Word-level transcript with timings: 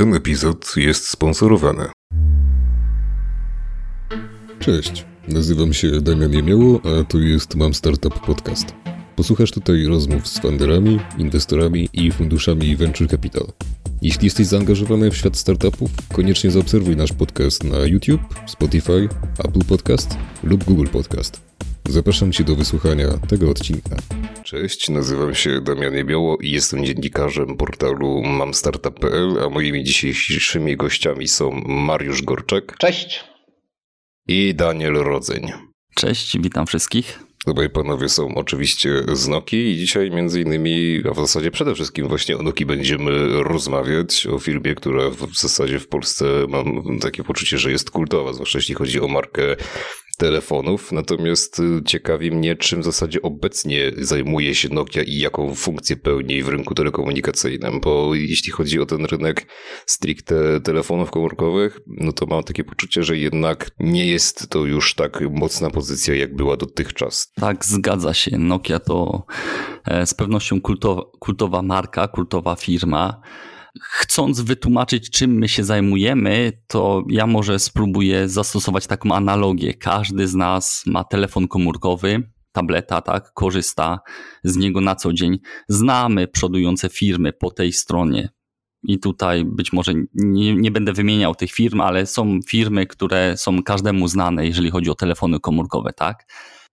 Ten 0.00 0.14
epizod 0.14 0.72
jest 0.76 1.08
sponsorowany. 1.08 1.88
Cześć, 4.58 5.04
nazywam 5.28 5.72
się 5.72 6.00
Damian 6.00 6.32
Jemioło, 6.32 6.80
a 6.84 7.04
to 7.04 7.18
jest 7.18 7.54
Mam 7.54 7.74
Startup 7.74 8.20
Podcast. 8.20 8.74
Posłuchasz 9.16 9.50
tutaj 9.50 9.86
rozmów 9.86 10.28
z 10.28 10.40
funderami, 10.40 11.00
inwestorami 11.18 11.88
i 11.92 12.12
funduszami 12.12 12.76
Venture 12.76 13.08
Capital. 13.08 13.46
Jeśli 14.02 14.24
jesteś 14.24 14.46
zaangażowany 14.46 15.10
w 15.10 15.16
świat 15.16 15.36
startupów, 15.36 15.90
koniecznie 16.12 16.50
zaobserwuj 16.50 16.96
nasz 16.96 17.12
podcast 17.12 17.64
na 17.64 17.78
YouTube, 17.78 18.20
Spotify, 18.46 19.08
Apple 19.38 19.64
Podcast 19.68 20.16
lub 20.42 20.64
Google 20.64 20.86
Podcast. 20.92 21.40
Zapraszam 21.88 22.32
Cię 22.32 22.44
do 22.44 22.56
wysłuchania 22.56 23.08
tego 23.28 23.50
odcinka. 23.50 23.96
Cześć, 24.44 24.88
nazywam 24.88 25.34
się 25.34 25.60
Damian 25.60 25.94
Jemioło 25.94 26.38
i 26.42 26.50
jestem 26.50 26.84
dziennikarzem 26.84 27.56
portalu 27.56 28.22
mamstartup.pl, 28.22 29.44
a 29.44 29.48
moimi 29.48 29.84
dzisiejszymi 29.84 30.76
gościami 30.76 31.28
są 31.28 31.50
Mariusz 31.66 32.22
Gorczek. 32.22 32.76
Cześć. 32.78 33.24
I 34.28 34.54
Daniel 34.54 34.94
Rodzeń. 34.94 35.52
Cześć, 35.94 36.38
witam 36.38 36.66
wszystkich. 36.66 37.18
Obaj 37.46 37.70
panowie 37.70 38.08
są 38.08 38.34
oczywiście 38.34 38.90
z 39.12 39.28
Noki 39.28 39.56
i 39.56 39.76
dzisiaj 39.76 40.10
między 40.10 40.40
innymi, 40.40 41.02
a 41.10 41.14
w 41.14 41.16
zasadzie 41.16 41.50
przede 41.50 41.74
wszystkim 41.74 42.08
właśnie 42.08 42.36
o 42.36 42.42
Noki 42.42 42.66
będziemy 42.66 43.42
rozmawiać, 43.42 44.26
o 44.26 44.38
firmie, 44.38 44.74
która 44.74 45.10
w 45.10 45.36
zasadzie 45.36 45.78
w 45.78 45.88
Polsce 45.88 46.24
mam 46.48 46.98
takie 47.00 47.24
poczucie, 47.24 47.58
że 47.58 47.70
jest 47.70 47.90
kultowa, 47.90 48.32
zwłaszcza 48.32 48.58
jeśli 48.58 48.74
chodzi 48.74 49.00
o 49.00 49.08
markę 49.08 49.42
telefonów, 50.20 50.92
natomiast 50.92 51.58
y, 51.58 51.82
ciekawi 51.86 52.30
mnie, 52.30 52.56
czym 52.56 52.80
w 52.80 52.84
zasadzie 52.84 53.22
obecnie 53.22 53.92
zajmuje 53.98 54.54
się 54.54 54.68
Nokia 54.68 55.02
i 55.02 55.18
jaką 55.18 55.54
funkcję 55.54 55.96
pełni 55.96 56.42
w 56.42 56.48
rynku 56.48 56.74
telekomunikacyjnym, 56.74 57.80
bo 57.80 58.14
jeśli 58.14 58.52
chodzi 58.52 58.80
o 58.80 58.86
ten 58.86 59.04
rynek 59.04 59.46
stricte 59.86 60.60
telefonów 60.60 61.10
komórkowych, 61.10 61.80
no 61.86 62.12
to 62.12 62.26
mam 62.26 62.42
takie 62.42 62.64
poczucie, 62.64 63.02
że 63.02 63.16
jednak 63.16 63.70
nie 63.78 64.06
jest 64.06 64.50
to 64.50 64.66
już 64.66 64.94
tak 64.94 65.20
mocna 65.30 65.70
pozycja, 65.70 66.14
jak 66.14 66.36
była 66.36 66.56
dotychczas. 66.56 67.32
Tak, 67.34 67.64
zgadza 67.64 68.14
się. 68.14 68.38
Nokia 68.38 68.78
to 68.78 69.26
e, 69.84 70.06
z 70.06 70.14
pewnością 70.14 70.60
kultowa, 70.60 71.02
kultowa 71.18 71.62
marka, 71.62 72.08
kultowa 72.08 72.56
firma 72.56 73.20
chcąc 73.80 74.40
wytłumaczyć, 74.40 75.10
czym 75.10 75.30
my 75.30 75.48
się 75.48 75.64
zajmujemy, 75.64 76.52
to 76.66 77.04
ja 77.08 77.26
może 77.26 77.58
spróbuję 77.58 78.28
zastosować 78.28 78.86
taką 78.86 79.14
analogię. 79.14 79.74
Każdy 79.74 80.28
z 80.28 80.34
nas 80.34 80.82
ma 80.86 81.04
telefon 81.04 81.48
komórkowy, 81.48 82.30
tableta, 82.52 83.00
tak, 83.00 83.32
korzysta 83.32 84.00
z 84.44 84.56
niego 84.56 84.80
na 84.80 84.94
co 84.94 85.12
dzień. 85.12 85.38
Znamy 85.68 86.28
przodujące 86.28 86.88
firmy 86.88 87.32
po 87.32 87.50
tej 87.50 87.72
stronie. 87.72 88.28
I 88.82 88.98
tutaj 88.98 89.44
być 89.44 89.72
może 89.72 89.92
nie, 90.14 90.54
nie 90.54 90.70
będę 90.70 90.92
wymieniał 90.92 91.34
tych 91.34 91.52
firm, 91.52 91.80
ale 91.80 92.06
są 92.06 92.40
firmy, 92.48 92.86
które 92.86 93.36
są 93.36 93.62
każdemu 93.62 94.08
znane, 94.08 94.46
jeżeli 94.46 94.70
chodzi 94.70 94.90
o 94.90 94.94
telefony 94.94 95.40
komórkowe, 95.40 95.92
tak? 95.92 96.26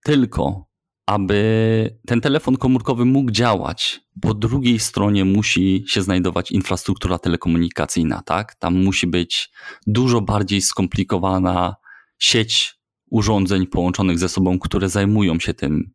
Tylko 0.04 0.67
aby 1.08 1.98
ten 2.06 2.20
telefon 2.20 2.56
komórkowy 2.56 3.04
mógł 3.04 3.30
działać, 3.30 4.00
po 4.20 4.34
drugiej 4.34 4.78
stronie 4.78 5.24
musi 5.24 5.84
się 5.86 6.02
znajdować 6.02 6.52
infrastruktura 6.52 7.18
telekomunikacyjna, 7.18 8.22
tak? 8.22 8.54
Tam 8.54 8.84
musi 8.84 9.06
być 9.06 9.50
dużo 9.86 10.20
bardziej 10.20 10.60
skomplikowana 10.60 11.76
sieć 12.18 12.74
urządzeń 13.10 13.66
połączonych 13.66 14.18
ze 14.18 14.28
sobą, 14.28 14.58
które 14.58 14.88
zajmują 14.88 15.38
się 15.38 15.54
tym 15.54 15.90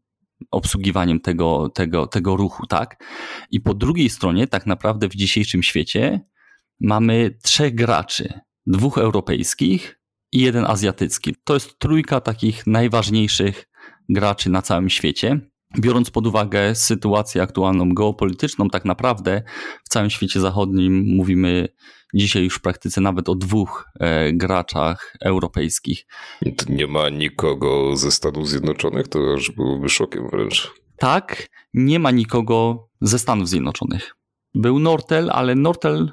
obsługiwaniem 0.51 1.19
tego, 1.19 1.69
tego, 1.69 2.07
tego 2.07 2.35
ruchu, 2.35 2.67
tak? 2.67 3.03
I 3.51 3.61
po 3.61 3.73
drugiej 3.73 4.09
stronie, 4.09 4.47
tak 4.47 4.65
naprawdę 4.65 5.09
w 5.09 5.15
dzisiejszym 5.15 5.63
świecie 5.63 6.21
mamy 6.79 7.37
trzech 7.43 7.75
graczy, 7.75 8.39
dwóch 8.65 8.97
europejskich 8.97 9.99
i 10.31 10.41
jeden 10.41 10.65
azjatycki. 10.65 11.35
To 11.43 11.53
jest 11.53 11.79
trójka 11.79 12.21
takich 12.21 12.67
najważniejszych 12.67 13.72
graczy 14.09 14.49
na 14.49 14.61
całym 14.61 14.89
świecie. 14.89 15.39
Biorąc 15.79 16.11
pod 16.11 16.27
uwagę 16.27 16.75
sytuację 16.75 17.41
aktualną 17.41 17.93
geopolityczną, 17.93 18.69
tak 18.69 18.85
naprawdę 18.85 19.43
w 19.83 19.89
całym 19.89 20.09
świecie 20.09 20.39
zachodnim 20.39 21.05
mówimy 21.15 21.67
dzisiaj 22.13 22.43
już 22.43 22.55
w 22.55 22.61
praktyce 22.61 23.01
nawet 23.01 23.29
o 23.29 23.35
dwóch 23.35 23.89
e, 23.99 24.33
graczach 24.33 25.17
europejskich. 25.21 26.05
Nie 26.69 26.87
ma 26.87 27.09
nikogo 27.09 27.95
ze 27.95 28.11
Stanów 28.11 28.49
Zjednoczonych, 28.49 29.07
to 29.07 29.19
aż 29.37 29.51
byłoby 29.51 29.89
szokiem 29.89 30.29
wręcz. 30.29 30.71
Tak, 30.97 31.47
nie 31.73 31.99
ma 31.99 32.11
nikogo 32.11 32.87
ze 33.01 33.19
Stanów 33.19 33.49
Zjednoczonych. 33.49 34.15
Był 34.55 34.79
Nortel, 34.79 35.29
ale 35.31 35.55
Nortel, 35.55 36.11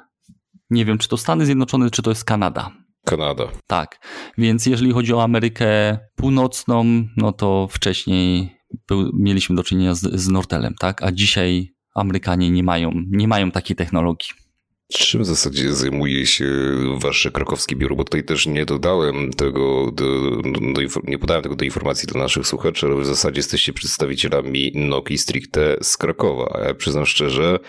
nie 0.69 0.85
wiem, 0.85 0.97
czy 0.97 1.09
to 1.09 1.17
Stany 1.17 1.45
Zjednoczone, 1.45 1.89
czy 1.89 2.01
to 2.01 2.11
jest 2.11 2.23
Kanada. 2.23 2.71
Kanada. 3.11 3.43
Tak, 3.67 3.99
więc 4.37 4.65
jeżeli 4.65 4.91
chodzi 4.91 5.13
o 5.13 5.23
Amerykę 5.23 5.99
Północną, 6.15 6.83
no 7.17 7.31
to 7.31 7.67
wcześniej 7.71 8.55
był, 8.87 9.11
mieliśmy 9.13 9.55
do 9.55 9.63
czynienia 9.63 9.95
z, 9.95 9.99
z 9.99 10.27
Nortelem, 10.29 10.75
tak? 10.79 11.03
A 11.03 11.11
dzisiaj 11.11 11.73
Amerykanie 11.95 12.51
nie 12.51 12.63
mają, 12.63 12.91
nie 13.09 13.27
mają 13.27 13.51
takiej 13.51 13.75
technologii. 13.75 14.40
Czym 14.91 15.21
w 15.21 15.25
zasadzie 15.25 15.73
zajmuje 15.73 16.25
się 16.25 16.45
wasze 16.97 17.31
krakowskie 17.31 17.75
biuro? 17.75 17.95
Bo 17.95 18.03
tutaj 18.03 18.23
też 18.23 18.47
nie 18.47 18.65
dodałem 18.65 19.33
tego, 19.33 19.91
do, 19.91 20.05
do, 20.73 20.81
nie 21.03 21.19
podałem 21.19 21.43
tego 21.43 21.55
do 21.55 21.65
informacji 21.65 22.07
dla 22.07 22.21
naszych 22.21 22.47
słuchaczy, 22.47 22.85
ale 22.85 22.95
w 22.95 23.05
zasadzie 23.05 23.39
jesteście 23.39 23.73
przedstawicielami 23.73 24.71
Nokii 24.75 25.17
stricte 25.17 25.77
z 25.81 25.97
Krakowa. 25.97 26.51
A 26.55 26.67
ja 26.67 26.73
przyznam 26.73 27.05
szczerze, 27.05 27.59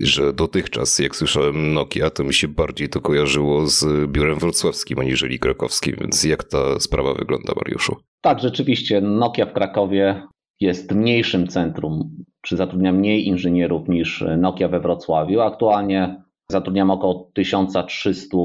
że 0.00 0.32
dotychczas, 0.32 0.98
jak 0.98 1.16
słyszałem 1.16 1.72
Nokia, 1.72 2.10
to 2.10 2.24
mi 2.24 2.34
się 2.34 2.48
bardziej 2.48 2.88
to 2.88 3.00
kojarzyło 3.00 3.66
z 3.66 4.10
biurem 4.10 4.38
wrocławskim 4.38 4.98
aniżeli 4.98 5.38
krakowskim. 5.38 5.96
Więc 6.00 6.24
jak 6.24 6.44
ta 6.44 6.80
sprawa 6.80 7.14
wygląda, 7.14 7.52
Mariuszu? 7.56 7.96
Tak, 8.20 8.40
rzeczywiście. 8.40 9.00
Nokia 9.00 9.46
w 9.46 9.52
Krakowie 9.52 10.22
jest 10.60 10.92
mniejszym 10.92 11.48
centrum, 11.48 12.24
czy 12.42 12.56
zatrudnia 12.56 12.92
mniej 12.92 13.26
inżynierów 13.26 13.88
niż 13.88 14.24
Nokia 14.38 14.68
we 14.68 14.80
Wrocławiu. 14.80 15.40
Aktualnie 15.40 16.25
Zatrudniamy 16.48 16.92
około 16.92 17.30
1300 17.34 18.36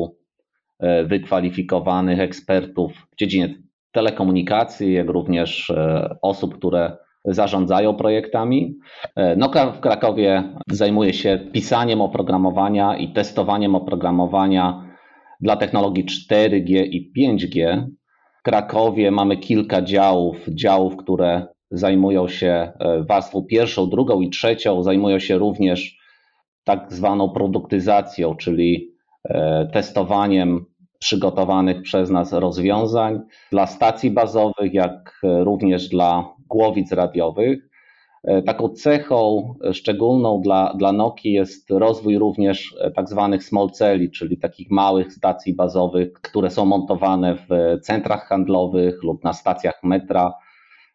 e, 0.80 1.04
wykwalifikowanych 1.04 2.20
ekspertów 2.20 2.94
w 3.12 3.16
dziedzinie 3.16 3.56
telekomunikacji, 3.92 4.94
jak 4.94 5.10
również 5.10 5.70
e, 5.70 6.16
osób, 6.22 6.56
które 6.56 6.98
zarządzają 7.26 7.96
projektami. 7.96 8.78
E, 9.16 9.36
Nokia 9.36 9.72
w 9.72 9.80
Krakowie 9.80 10.44
zajmuje 10.70 11.14
się 11.14 11.40
pisaniem 11.52 12.02
oprogramowania 12.02 12.98
i 12.98 13.14
testowaniem 13.14 13.76
oprogramowania 13.76 14.84
dla 15.42 15.56
technologii 15.56 16.06
4G 16.06 16.86
i 16.86 17.14
5G. 17.18 17.86
W 18.40 18.42
Krakowie 18.42 19.12
mamy 19.12 19.38
kilka 19.38 19.82
działów, 19.82 20.48
działów, 20.50 20.98
które 20.98 21.48
zajmują 21.72 22.28
się 22.28 22.72
warstwą 23.10 23.44
pierwszą, 23.44 23.90
drugą 23.90 24.22
i 24.22 24.30
trzecią, 24.30 24.84
zajmują 24.84 25.20
się 25.20 25.38
również 25.38 26.01
tak 26.64 26.94
zwaną 26.94 27.30
produktyzacją, 27.30 28.36
czyli 28.36 28.92
e, 29.24 29.68
testowaniem 29.74 30.66
przygotowanych 31.00 31.82
przez 31.82 32.10
nas 32.10 32.34
rozwiązań 32.34 33.22
dla 33.52 33.68
stacji 33.68 34.12
bazowych, 34.12 34.74
jak 34.74 35.20
również 35.24 35.90
dla 35.90 36.36
głowic 36.50 36.92
radiowych. 36.92 37.70
E, 38.24 38.42
taką 38.42 38.70
cechą 38.70 39.54
szczególną 39.74 40.42
dla, 40.42 40.74
dla 40.74 40.92
Nokii 40.92 41.34
jest 41.34 41.72
rozwój 41.72 42.18
również 42.18 42.76
tak 42.96 43.10
zwanych 43.10 43.44
small 43.44 43.70
celli, 43.70 44.12
czyli 44.12 44.38
takich 44.38 44.72
małych 44.72 45.14
stacji 45.14 45.56
bazowych, 45.56 46.14
które 46.14 46.50
są 46.50 46.66
montowane 46.66 47.36
w 47.36 47.80
centrach 47.82 48.28
handlowych 48.28 49.04
lub 49.04 49.24
na 49.24 49.34
stacjach 49.34 49.84
metra, 49.84 50.34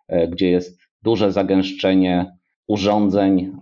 e, 0.09 0.29
gdzie 0.29 0.51
jest 0.51 0.81
duże 1.03 1.33
zagęszczenie 1.33 2.37
urządzeń, 2.69 3.53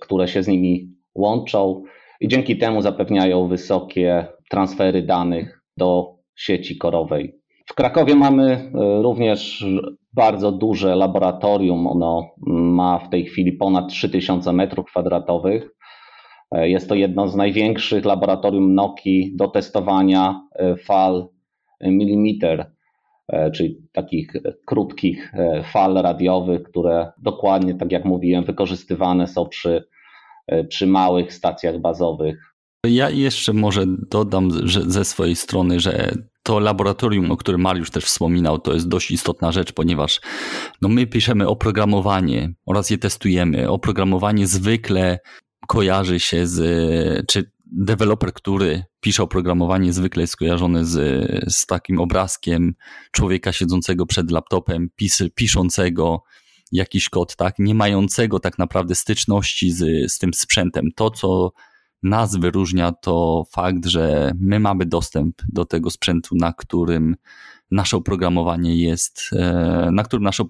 które 0.00 0.28
się 0.28 0.42
z 0.42 0.48
nimi 0.48 0.91
łączą 1.14 1.82
i 2.20 2.28
dzięki 2.28 2.58
temu 2.58 2.82
zapewniają 2.82 3.48
wysokie 3.48 4.26
transfery 4.50 5.02
danych 5.02 5.62
do 5.76 6.16
sieci 6.36 6.78
korowej. 6.78 7.42
W 7.66 7.74
Krakowie 7.74 8.14
mamy 8.14 8.44
e, 8.52 9.02
również 9.02 9.66
bardzo 10.12 10.52
duże 10.52 10.96
laboratorium. 10.96 11.86
Ono 11.86 12.30
ma 12.46 12.98
w 12.98 13.10
tej 13.10 13.24
chwili 13.24 13.52
ponad 13.52 13.88
3000 13.88 14.50
m2. 14.50 15.60
E, 16.52 16.68
jest 16.68 16.88
to 16.88 16.94
jedno 16.94 17.28
z 17.28 17.36
największych 17.36 18.04
laboratorium 18.04 18.74
Nokii 18.74 19.36
do 19.36 19.48
testowania 19.48 20.40
e, 20.54 20.76
fal 20.76 21.28
milimeter, 21.80 22.72
czyli 23.54 23.76
takich 23.92 24.32
krótkich 24.66 25.32
fal 25.64 25.94
radiowych, 25.94 26.62
które 26.62 27.12
dokładnie, 27.22 27.74
tak 27.74 27.92
jak 27.92 28.04
mówiłem, 28.04 28.44
wykorzystywane 28.44 29.26
są 29.26 29.48
przy 29.48 29.84
przy 30.68 30.86
małych 30.86 31.34
stacjach 31.34 31.80
bazowych. 31.80 32.52
Ja 32.86 33.10
jeszcze 33.10 33.52
może 33.52 33.84
dodam 34.10 34.68
że 34.68 34.90
ze 34.90 35.04
swojej 35.04 35.36
strony, 35.36 35.80
że 35.80 36.14
to 36.42 36.60
laboratorium, 36.60 37.30
o 37.30 37.36
którym 37.36 37.60
Mariusz 37.60 37.90
też 37.90 38.04
wspominał, 38.04 38.58
to 38.58 38.74
jest 38.74 38.88
dość 38.88 39.10
istotna 39.10 39.52
rzecz, 39.52 39.72
ponieważ 39.72 40.20
no 40.82 40.88
my 40.88 41.06
piszemy 41.06 41.48
oprogramowanie 41.48 42.52
oraz 42.66 42.90
je 42.90 42.98
testujemy. 42.98 43.70
Oprogramowanie 43.70 44.46
zwykle 44.46 45.18
kojarzy 45.66 46.20
się 46.20 46.46
z, 46.46 47.26
czy 47.26 47.50
deweloper, 47.66 48.32
który 48.32 48.84
pisze 49.00 49.22
oprogramowanie, 49.22 49.92
zwykle 49.92 50.22
jest 50.22 50.32
skojarzony 50.32 50.84
z, 50.84 50.94
z 51.54 51.66
takim 51.66 52.00
obrazkiem 52.00 52.74
człowieka 53.12 53.52
siedzącego 53.52 54.06
przed 54.06 54.30
laptopem, 54.30 54.88
pis, 54.96 55.22
piszącego 55.34 56.22
jakiś 56.72 57.08
kod, 57.08 57.36
tak, 57.36 57.54
nie 57.58 57.74
mającego 57.74 58.40
tak 58.40 58.58
naprawdę 58.58 58.94
styczności 58.94 59.72
z, 59.72 60.12
z 60.12 60.18
tym 60.18 60.34
sprzętem. 60.34 60.88
To, 60.96 61.10
co 61.10 61.52
nas 62.02 62.36
wyróżnia, 62.36 62.92
to 62.92 63.44
fakt, 63.50 63.86
że 63.86 64.32
my 64.38 64.60
mamy 64.60 64.86
dostęp 64.86 65.42
do 65.48 65.64
tego 65.64 65.90
sprzętu, 65.90 66.36
na 66.36 66.52
którym 66.52 67.16
nasze 67.70 67.96
oprogramowanie 67.96 68.76
jest, 68.76 69.30
e, 69.32 69.88
na 69.92 70.02
którym 70.02 70.24
nasze 70.24 70.44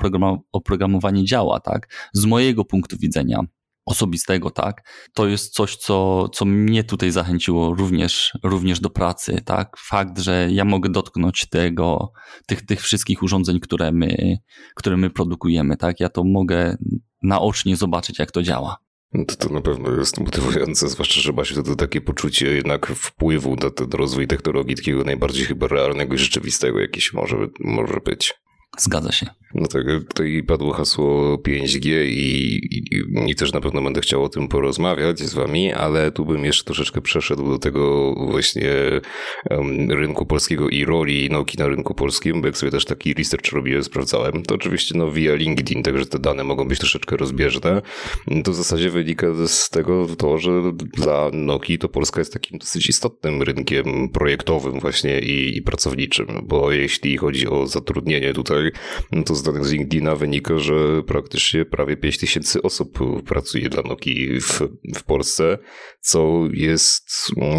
oprogramowanie 0.52 1.24
działa, 1.24 1.60
tak? 1.60 2.08
Z 2.12 2.24
mojego 2.24 2.64
punktu 2.64 2.96
widzenia 2.98 3.40
osobistego, 3.86 4.50
tak? 4.50 4.82
To 5.14 5.26
jest 5.28 5.54
coś, 5.54 5.76
co, 5.76 6.28
co 6.28 6.44
mnie 6.44 6.84
tutaj 6.84 7.10
zachęciło 7.10 7.74
również, 7.74 8.32
również 8.42 8.80
do 8.80 8.90
pracy, 8.90 9.42
tak? 9.44 9.76
Fakt, 9.78 10.18
że 10.18 10.48
ja 10.50 10.64
mogę 10.64 10.90
dotknąć 10.90 11.48
tego, 11.48 12.12
tych, 12.46 12.66
tych 12.66 12.80
wszystkich 12.80 13.22
urządzeń, 13.22 13.60
które 13.60 13.92
my, 13.92 14.38
które 14.74 14.96
my 14.96 15.10
produkujemy, 15.10 15.76
tak? 15.76 16.00
Ja 16.00 16.08
to 16.08 16.24
mogę 16.24 16.76
naocznie 17.22 17.76
zobaczyć, 17.76 18.18
jak 18.18 18.30
to 18.30 18.42
działa. 18.42 18.76
No 19.12 19.24
to, 19.24 19.36
to 19.36 19.48
na 19.48 19.60
pewno 19.60 19.90
jest 19.90 20.20
motywujące, 20.20 20.88
zwłaszcza, 20.88 21.20
że 21.20 21.32
ma 21.32 21.44
się 21.44 21.54
wtedy 21.54 21.76
takie 21.76 22.00
poczucie 22.00 22.48
jednak 22.48 22.86
wpływu 22.86 23.56
na 23.56 23.70
ten 23.70 23.90
rozwój 23.90 24.26
technologii, 24.26 24.76
takiego 24.76 25.04
najbardziej 25.04 25.46
chyba 25.46 25.66
realnego 25.66 26.14
i 26.14 26.18
rzeczywistego, 26.18 26.80
jakiś 26.80 27.12
może, 27.12 27.36
może 27.60 28.00
być. 28.04 28.34
Zgadza 28.78 29.12
się. 29.12 29.26
No 29.54 29.66
tak, 29.66 29.84
tutaj 30.08 30.42
padło 30.46 30.72
hasło 30.72 31.36
5G 31.36 32.04
i, 32.04 32.56
i, 32.76 33.30
i, 33.30 33.34
też 33.34 33.52
na 33.52 33.60
pewno 33.60 33.82
będę 33.82 34.00
chciał 34.00 34.24
o 34.24 34.28
tym 34.28 34.48
porozmawiać 34.48 35.20
z 35.20 35.34
wami, 35.34 35.72
ale 35.72 36.12
tu 36.12 36.24
bym 36.24 36.44
jeszcze 36.44 36.64
troszeczkę 36.64 37.00
przeszedł 37.00 37.50
do 37.50 37.58
tego 37.58 38.14
właśnie 38.14 38.70
um, 39.50 39.90
rynku 39.90 40.26
polskiego 40.26 40.68
i 40.68 40.84
roli 40.84 41.30
Noki 41.30 41.58
na 41.58 41.68
rynku 41.68 41.94
polskim, 41.94 42.40
bo 42.40 42.46
jak 42.46 42.58
sobie 42.58 42.72
też 42.72 42.84
taki 42.84 43.14
research 43.14 43.52
robiłem, 43.52 43.84
sprawdzałem, 43.84 44.42
to 44.42 44.54
oczywiście 44.54 44.98
no 44.98 45.10
via 45.10 45.34
LinkedIn, 45.34 45.82
także 45.82 46.06
te 46.06 46.18
dane 46.18 46.44
mogą 46.44 46.68
być 46.68 46.78
troszeczkę 46.78 47.16
rozbieżne. 47.16 47.82
To 48.44 48.52
w 48.52 48.54
zasadzie 48.54 48.90
wynika 48.90 49.26
z 49.46 49.70
tego 49.70 50.06
to, 50.18 50.38
że 50.38 50.50
dla 50.74 51.30
Noki 51.32 51.78
to 51.78 51.88
Polska 51.88 52.20
jest 52.20 52.32
takim 52.32 52.58
dosyć 52.58 52.88
istotnym 52.88 53.42
rynkiem 53.42 54.08
projektowym 54.08 54.80
właśnie 54.80 55.20
i, 55.20 55.56
i 55.56 55.62
pracowniczym, 55.62 56.26
bo 56.42 56.72
jeśli 56.72 57.16
chodzi 57.16 57.48
o 57.48 57.66
zatrudnienie 57.66 58.32
tutaj, 58.32 58.70
no 59.12 59.22
to 59.22 59.34
z 59.42 59.44
danych 59.44 59.66
z 59.66 59.72
LinkedIna 59.72 60.16
wynika, 60.16 60.58
że 60.58 61.02
praktycznie 61.02 61.64
prawie 61.64 61.96
5 61.96 62.18
tysięcy 62.18 62.62
osób 62.62 62.98
pracuje 63.26 63.68
dla 63.68 63.82
Nokii 63.82 64.40
w, 64.40 64.60
w 64.94 65.02
Polsce, 65.02 65.58
co 66.00 66.48
jest 66.52 67.08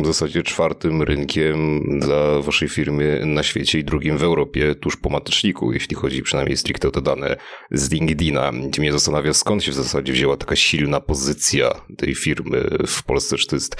w 0.03 0.05
zasadzie 0.05 0.43
czwartym 0.43 1.01
rynkiem 1.01 1.81
dla 1.99 2.41
waszej 2.41 2.69
firmy 2.69 3.21
na 3.25 3.43
świecie 3.43 3.79
i 3.79 3.83
drugim 3.83 4.17
w 4.17 4.23
Europie, 4.23 4.75
tuż 4.75 4.97
po 4.97 5.09
mateczniku, 5.09 5.73
jeśli 5.73 5.95
chodzi 5.95 6.21
przynajmniej 6.21 6.57
stricte 6.57 6.87
o 6.87 6.91
te 6.91 7.01
dane 7.01 7.37
z 7.71 7.91
LinkedIna. 7.91 8.51
Gdzie 8.67 8.81
mnie 8.81 8.91
zastanawia, 8.91 9.33
skąd 9.33 9.63
się 9.63 9.71
w 9.71 9.75
zasadzie 9.75 10.13
wzięła 10.13 10.37
taka 10.37 10.55
silna 10.55 10.99
pozycja 10.99 11.71
tej 11.97 12.15
firmy 12.15 12.69
w 12.87 13.03
Polsce, 13.03 13.37
czy 13.37 13.47
to 13.47 13.55
jest 13.55 13.75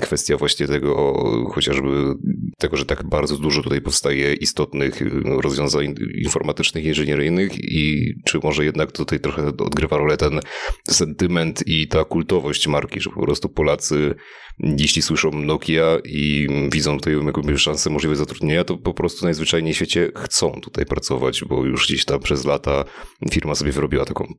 kwestia 0.00 0.36
właśnie 0.36 0.66
tego, 0.66 1.14
chociażby 1.52 2.14
tego, 2.58 2.76
że 2.76 2.86
tak 2.86 3.08
bardzo 3.08 3.36
dużo 3.36 3.62
tutaj 3.62 3.80
powstaje 3.80 4.34
istotnych 4.34 5.02
rozwiązań 5.24 5.94
informatycznych, 6.14 6.84
inżynieryjnych 6.84 7.45
i 7.54 8.12
czy 8.24 8.38
może 8.42 8.64
jednak 8.64 8.92
tutaj 8.92 9.20
trochę 9.20 9.46
odgrywa 9.46 9.98
rolę 9.98 10.16
ten 10.16 10.40
sentyment 10.88 11.62
i 11.66 11.88
ta 11.88 12.04
kultowość 12.04 12.68
marki, 12.68 13.00
że 13.00 13.10
po 13.10 13.20
prostu 13.20 13.48
Polacy, 13.48 14.14
jeśli 14.58 15.02
słyszą 15.02 15.30
Nokia 15.32 15.98
i 16.04 16.48
widzą 16.72 16.96
tutaj 16.96 17.14
jakąś 17.26 17.60
szansę 17.60 17.90
możliwe 17.90 18.16
zatrudnienia, 18.16 18.64
to 18.64 18.76
po 18.76 18.94
prostu 18.94 19.24
najzwyczajniej 19.24 19.72
w 19.72 19.76
świecie 19.76 20.12
chcą 20.16 20.60
tutaj 20.62 20.86
pracować, 20.86 21.44
bo 21.44 21.64
już 21.64 21.86
gdzieś 21.86 22.04
tam 22.04 22.20
przez 22.20 22.44
lata 22.44 22.84
firma 23.30 23.54
sobie 23.54 23.72
wyrobiła 23.72 24.04
taką 24.04 24.34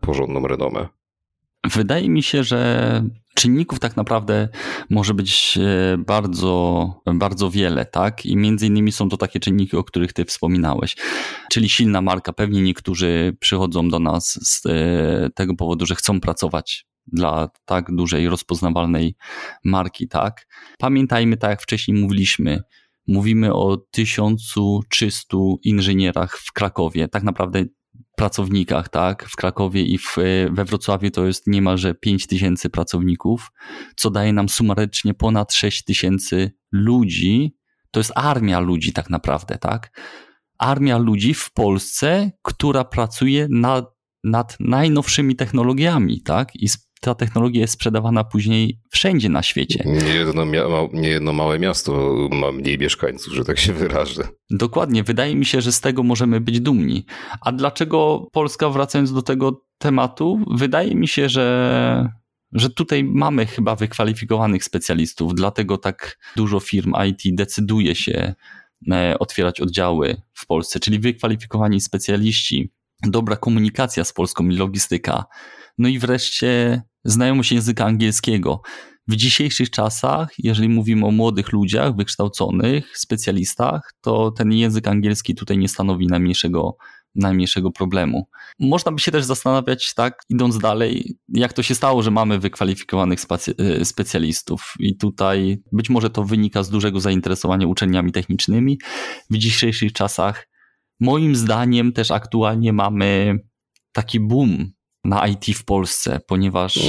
porządną 0.00 0.46
renomę. 0.46 0.88
Wydaje 1.74 2.08
mi 2.08 2.22
się, 2.22 2.44
że 2.44 3.02
czynników 3.34 3.78
tak 3.78 3.96
naprawdę 3.96 4.48
może 4.90 5.14
być 5.14 5.58
e, 5.58 5.98
bardzo, 5.98 6.86
bardzo 7.14 7.50
wiele, 7.50 7.86
tak? 7.86 8.26
I 8.26 8.36
między 8.36 8.66
innymi 8.66 8.92
są 8.92 9.08
to 9.08 9.16
takie 9.16 9.40
czynniki, 9.40 9.76
o 9.76 9.84
których 9.84 10.12
ty 10.12 10.24
wspominałeś. 10.24 10.96
Czyli 11.50 11.68
silna 11.68 12.02
marka. 12.02 12.32
Pewnie 12.32 12.62
niektórzy 12.62 13.36
przychodzą 13.40 13.88
do 13.88 13.98
nas 13.98 14.38
z 14.42 14.66
e, 14.66 15.30
tego 15.34 15.54
powodu, 15.54 15.86
że 15.86 15.94
chcą 15.94 16.20
pracować 16.20 16.86
dla 17.06 17.48
tak 17.64 17.94
dużej, 17.94 18.28
rozpoznawalnej 18.28 19.14
marki, 19.64 20.08
tak? 20.08 20.46
Pamiętajmy, 20.78 21.36
tak 21.36 21.50
jak 21.50 21.62
wcześniej 21.62 22.00
mówiliśmy, 22.00 22.62
mówimy 23.06 23.54
o 23.54 23.76
1300 23.76 25.36
inżynierach 25.62 26.38
w 26.38 26.52
Krakowie. 26.52 27.08
Tak 27.08 27.22
naprawdę 27.22 27.64
pracownikach, 28.16 28.88
tak? 28.88 29.28
W 29.28 29.36
Krakowie 29.36 29.82
i 29.82 29.98
w, 29.98 30.16
we 30.50 30.64
Wrocławiu 30.64 31.10
to 31.10 31.26
jest 31.26 31.46
niemalże 31.46 31.94
5 31.94 32.26
tysięcy 32.26 32.70
pracowników, 32.70 33.52
co 33.96 34.10
daje 34.10 34.32
nam 34.32 34.48
sumarycznie 34.48 35.14
ponad 35.14 35.52
6 35.52 35.84
tysięcy 35.84 36.52
ludzi. 36.72 37.56
To 37.90 38.00
jest 38.00 38.12
armia 38.14 38.60
ludzi 38.60 38.92
tak 38.92 39.10
naprawdę, 39.10 39.58
tak? 39.58 40.00
Armia 40.58 40.98
ludzi 40.98 41.34
w 41.34 41.52
Polsce, 41.52 42.30
która 42.42 42.84
pracuje 42.84 43.46
nad, 43.50 43.94
nad 44.24 44.56
najnowszymi 44.60 45.36
technologiami, 45.36 46.22
tak? 46.22 46.56
I 46.56 46.68
ta 47.02 47.14
technologia 47.14 47.60
jest 47.60 47.72
sprzedawana 47.72 48.24
później 48.24 48.80
wszędzie 48.90 49.28
na 49.28 49.42
świecie. 49.42 49.84
Nie 49.86 51.08
jedno, 51.08 51.32
małe 51.32 51.58
miasto 51.58 52.14
ma 52.30 52.52
mniej 52.52 52.78
mieszkańców, 52.78 53.34
że 53.34 53.44
tak 53.44 53.58
się 53.58 53.72
wyrażę. 53.72 54.22
Dokładnie, 54.50 55.02
wydaje 55.02 55.36
mi 55.36 55.44
się, 55.44 55.60
że 55.60 55.72
z 55.72 55.80
tego 55.80 56.02
możemy 56.02 56.40
być 56.40 56.60
dumni. 56.60 57.04
A 57.40 57.52
dlaczego 57.52 58.26
Polska, 58.32 58.68
wracając 58.68 59.12
do 59.12 59.22
tego 59.22 59.64
tematu, 59.78 60.44
wydaje 60.50 60.94
mi 60.94 61.08
się, 61.08 61.28
że 61.28 62.22
że 62.52 62.70
tutaj 62.70 63.04
mamy 63.04 63.46
chyba 63.46 63.76
wykwalifikowanych 63.76 64.64
specjalistów, 64.64 65.34
dlatego 65.34 65.78
tak 65.78 66.18
dużo 66.36 66.60
firm 66.60 66.92
IT 67.08 67.36
decyduje 67.36 67.94
się 67.94 68.34
e, 68.92 69.18
otwierać 69.18 69.60
oddziały 69.60 70.22
w 70.34 70.46
Polsce, 70.46 70.80
czyli 70.80 70.98
wykwalifikowani 70.98 71.80
specjaliści, 71.80 72.72
dobra 73.02 73.36
komunikacja 73.36 74.04
z 74.04 74.12
Polską 74.12 74.48
i 74.48 74.56
logistyka, 74.56 75.24
no 75.78 75.88
i 75.88 75.98
wreszcie 75.98 76.82
znajomość 77.04 77.52
języka 77.52 77.84
angielskiego. 77.84 78.62
W 79.08 79.16
dzisiejszych 79.16 79.70
czasach, 79.70 80.28
jeżeli 80.38 80.68
mówimy 80.68 81.06
o 81.06 81.10
młodych 81.10 81.52
ludziach, 81.52 81.96
wykształconych, 81.96 82.98
specjalistach, 82.98 83.92
to 84.00 84.30
ten 84.30 84.52
język 84.52 84.88
angielski 84.88 85.34
tutaj 85.34 85.58
nie 85.58 85.68
stanowi 85.68 86.06
najmniejszego, 86.06 86.76
najmniejszego 87.14 87.70
problemu. 87.70 88.28
Można 88.60 88.92
by 88.92 88.98
się 88.98 89.10
też 89.10 89.24
zastanawiać, 89.24 89.94
tak, 89.94 90.22
idąc 90.28 90.58
dalej, 90.58 91.16
jak 91.28 91.52
to 91.52 91.62
się 91.62 91.74
stało, 91.74 92.02
że 92.02 92.10
mamy 92.10 92.38
wykwalifikowanych 92.38 93.20
e, 93.58 93.84
specjalistów. 93.84 94.74
I 94.78 94.96
tutaj 94.96 95.62
być 95.72 95.90
może 95.90 96.10
to 96.10 96.24
wynika 96.24 96.62
z 96.62 96.70
dużego 96.70 97.00
zainteresowania 97.00 97.66
uczelniami 97.66 98.12
technicznymi. 98.12 98.78
W 99.30 99.36
dzisiejszych 99.36 99.92
czasach, 99.92 100.48
moim 101.00 101.36
zdaniem, 101.36 101.92
też 101.92 102.10
aktualnie 102.10 102.72
mamy 102.72 103.38
taki 103.92 104.20
boom 104.20 104.72
na 105.04 105.26
IT 105.28 105.44
w 105.56 105.64
Polsce, 105.64 106.20
ponieważ 106.26 106.76
no, 106.76 106.82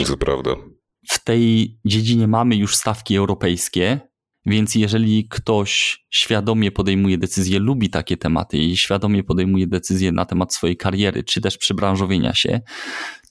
w 1.10 1.24
tej 1.24 1.78
dziedzinie 1.86 2.28
mamy 2.28 2.56
już 2.56 2.76
stawki 2.76 3.16
europejskie, 3.16 4.00
więc 4.46 4.76
jeżeli 4.76 5.28
ktoś 5.28 6.04
świadomie 6.12 6.72
podejmuje 6.72 7.18
decyzje, 7.18 7.60
lubi 7.60 7.90
takie 7.90 8.18
tematy 8.18 8.58
i 8.58 8.78
świadomie 8.78 9.24
podejmuje 9.24 9.68
decyzje 9.68 10.12
na 10.12 10.26
temat 10.26 10.54
swojej 10.54 10.78
kariery, 10.78 11.24
czy 11.24 11.42
też 11.42 11.58
przybranżowienia 11.58 12.34
się, 12.34 12.62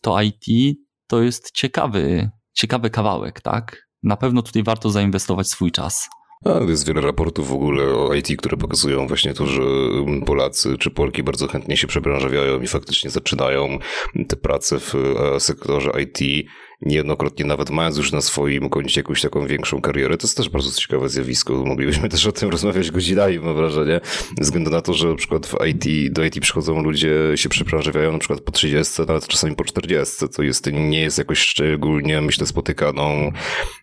to 0.01 0.23
IT 0.23 0.77
to 1.07 1.23
jest 1.23 1.51
ciekawy, 1.51 2.31
ciekawy 2.53 2.91
kawałek, 2.91 3.41
tak? 3.41 3.89
Na 4.03 4.17
pewno 4.17 4.43
tutaj 4.43 4.63
warto 4.63 4.91
zainwestować 4.91 5.49
swój 5.49 5.73
czas. 5.73 6.09
A, 6.45 6.71
jest 6.71 6.87
wiele 6.87 7.01
raportów 7.01 7.49
w 7.49 7.53
ogóle 7.53 7.85
o 7.85 8.15
IT, 8.15 8.37
które 8.39 8.57
pokazują 8.57 9.07
właśnie 9.07 9.35
to, 9.35 9.47
że 9.47 9.63
Polacy 10.27 10.79
czy 10.79 10.91
Polki 10.91 11.23
bardzo 11.23 11.49
chętnie 11.49 11.77
się 11.77 11.87
przebranżawiają 11.87 12.61
i 12.61 12.67
faktycznie 12.67 13.11
zaczynają 13.11 13.79
te 14.29 14.37
prace 14.37 14.81
w 14.81 14.95
e, 14.95 15.41
sektorze 15.41 15.91
IT 16.03 16.47
niejednokrotnie 16.83 17.45
nawet 17.45 17.71
mając 17.71 17.97
już 17.97 18.13
na 18.13 18.21
swoim 18.21 18.69
koncie 18.69 19.01
jakąś 19.01 19.23
taką 19.23 19.47
większą 19.47 19.81
karierę. 19.81 20.17
To 20.17 20.27
jest 20.27 20.37
też 20.37 20.49
bardzo 20.49 20.81
ciekawe 20.81 21.09
zjawisko. 21.09 21.65
Moglibyśmy 21.67 22.09
też 22.09 22.27
o 22.27 22.33
tym 22.33 22.51
rozmawiać 22.51 22.91
godzinami, 22.91 23.39
mam 23.39 23.55
wrażenie, 23.55 24.01
ze 24.39 24.45
względu 24.45 24.71
na 24.71 24.81
to, 24.81 24.95
że 24.95 25.09
na 25.09 25.15
przykład 25.15 25.47
w 25.47 25.55
IT, 25.67 26.13
do 26.13 26.25
IT 26.25 26.41
przychodzą 26.41 26.83
ludzie, 26.83 27.11
się 27.35 27.49
przebranżawiają 27.49 28.13
na 28.13 28.19
przykład 28.19 28.41
po 28.41 28.53
30, 28.53 29.03
nawet 29.09 29.27
czasami 29.27 29.57
po 29.57 29.65
40. 29.65 30.29
To 30.37 30.43
jest, 30.43 30.73
nie 30.73 31.01
jest 31.01 31.19
jakoś 31.19 31.39
szczególnie, 31.39 32.21
myślę, 32.21 32.47
spotykaną 32.47 33.33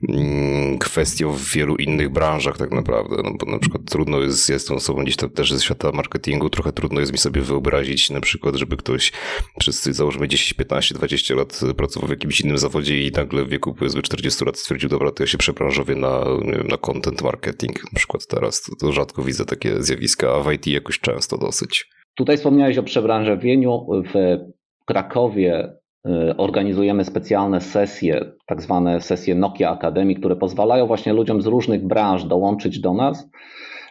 mm, 0.09 0.77
kwestią 0.77 1.31
w 1.33 1.51
wielu 1.51 1.75
innych 1.75 2.09
branżach 2.09 2.57
tak 2.57 2.71
naprawdę. 2.71 3.15
No 3.23 3.31
bo 3.39 3.51
na 3.51 3.59
przykład 3.59 3.83
trudno 3.89 4.19
jest, 4.19 4.49
ja 4.49 4.53
jestem 4.53 4.77
osobą 4.77 5.03
gdzieś 5.03 5.15
tam 5.15 5.29
też 5.29 5.53
ze 5.53 5.61
świata 5.61 5.91
marketingu, 5.91 6.49
trochę 6.49 6.71
trudno 6.71 6.99
jest 6.99 7.11
mi 7.11 7.17
sobie 7.17 7.41
wyobrazić 7.41 8.09
na 8.09 8.21
przykład, 8.21 8.55
żeby 8.55 8.77
ktoś 8.77 9.11
przez 9.59 9.83
załóżmy 9.83 10.27
10, 10.27 10.53
15, 10.53 10.95
20 10.95 11.35
lat 11.35 11.61
pracował 11.77 12.07
w 12.07 12.11
jakimś 12.11 12.41
innym 12.41 12.57
zawodzie 12.57 12.88
i 12.89 13.11
nagle 13.17 13.45
w 13.45 13.49
wieku 13.49 13.73
powiedzmy 13.73 14.01
40 14.01 14.45
lat 14.45 14.57
stwierdził, 14.57 14.89
dobra, 14.89 15.11
to 15.11 15.23
ja 15.23 15.27
się 15.27 15.37
przebranżowię 15.37 15.95
na, 15.95 16.23
na 16.69 16.77
content 16.77 17.21
marketing, 17.21 17.83
na 17.83 17.95
przykład 17.95 18.27
teraz, 18.27 18.61
to, 18.61 18.75
to 18.75 18.91
rzadko 18.91 19.23
widzę 19.23 19.45
takie 19.45 19.83
zjawiska, 19.83 20.35
a 20.35 20.39
w 20.43 20.51
IT 20.51 20.67
jakoś 20.67 20.99
często 20.99 21.37
dosyć. 21.37 21.89
Tutaj 22.15 22.37
wspomniałeś 22.37 22.77
o 22.77 22.83
przebranżowieniu. 22.83 23.87
W 24.13 24.37
Krakowie 24.85 25.73
y, 26.07 26.37
organizujemy 26.37 27.05
specjalne 27.05 27.61
sesje, 27.61 28.31
tak 28.45 28.61
zwane 28.61 29.01
sesje 29.01 29.35
Nokia 29.35 29.71
Academy, 29.71 30.15
które 30.15 30.35
pozwalają 30.35 30.87
właśnie 30.87 31.13
ludziom 31.13 31.41
z 31.41 31.45
różnych 31.45 31.87
branż 31.87 32.23
dołączyć 32.23 32.79
do 32.79 32.93
nas, 32.93 33.29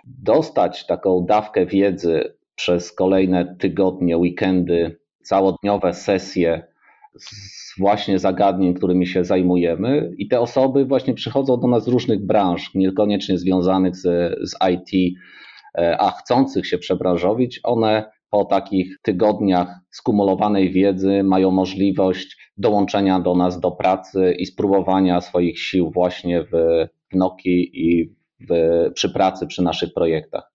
dostać 0.04 0.86
taką 0.86 1.24
dawkę 1.28 1.66
wiedzy 1.66 2.34
przez 2.54 2.92
kolejne 2.92 3.56
tygodnie, 3.58 4.16
weekendy, 4.16 4.98
całodniowe 5.22 5.94
sesje 5.94 6.66
właśnie 7.78 8.18
zagadnień, 8.18 8.74
którymi 8.74 9.06
się 9.06 9.24
zajmujemy. 9.24 10.12
I 10.18 10.28
te 10.28 10.40
osoby 10.40 10.84
właśnie 10.84 11.14
przychodzą 11.14 11.60
do 11.60 11.68
nas 11.68 11.84
z 11.84 11.88
różnych 11.88 12.26
branż, 12.26 12.74
niekoniecznie 12.74 13.38
związanych 13.38 13.96
z, 13.96 14.02
z 14.50 14.56
IT, 14.72 15.18
e, 15.78 16.00
a 16.00 16.10
chcących 16.10 16.66
się 16.66 16.78
przebranżowić. 16.78 17.60
One 17.62 18.10
po 18.30 18.44
takich 18.44 18.98
tygodniach 19.02 19.68
skumulowanej 19.90 20.72
wiedzy 20.72 21.22
mają 21.22 21.50
możliwość 21.50 22.36
dołączenia 22.56 23.20
do 23.20 23.34
nas 23.34 23.60
do 23.60 23.70
pracy 23.70 24.34
i 24.38 24.46
spróbowania 24.46 25.20
swoich 25.20 25.58
sił 25.60 25.90
właśnie 25.90 26.44
w, 26.44 26.86
Nokii 27.14 27.70
i 27.74 28.14
w, 28.50 28.54
przy 28.94 29.10
pracy 29.10 29.46
przy 29.46 29.62
naszych 29.62 29.94
projektach. 29.94 30.52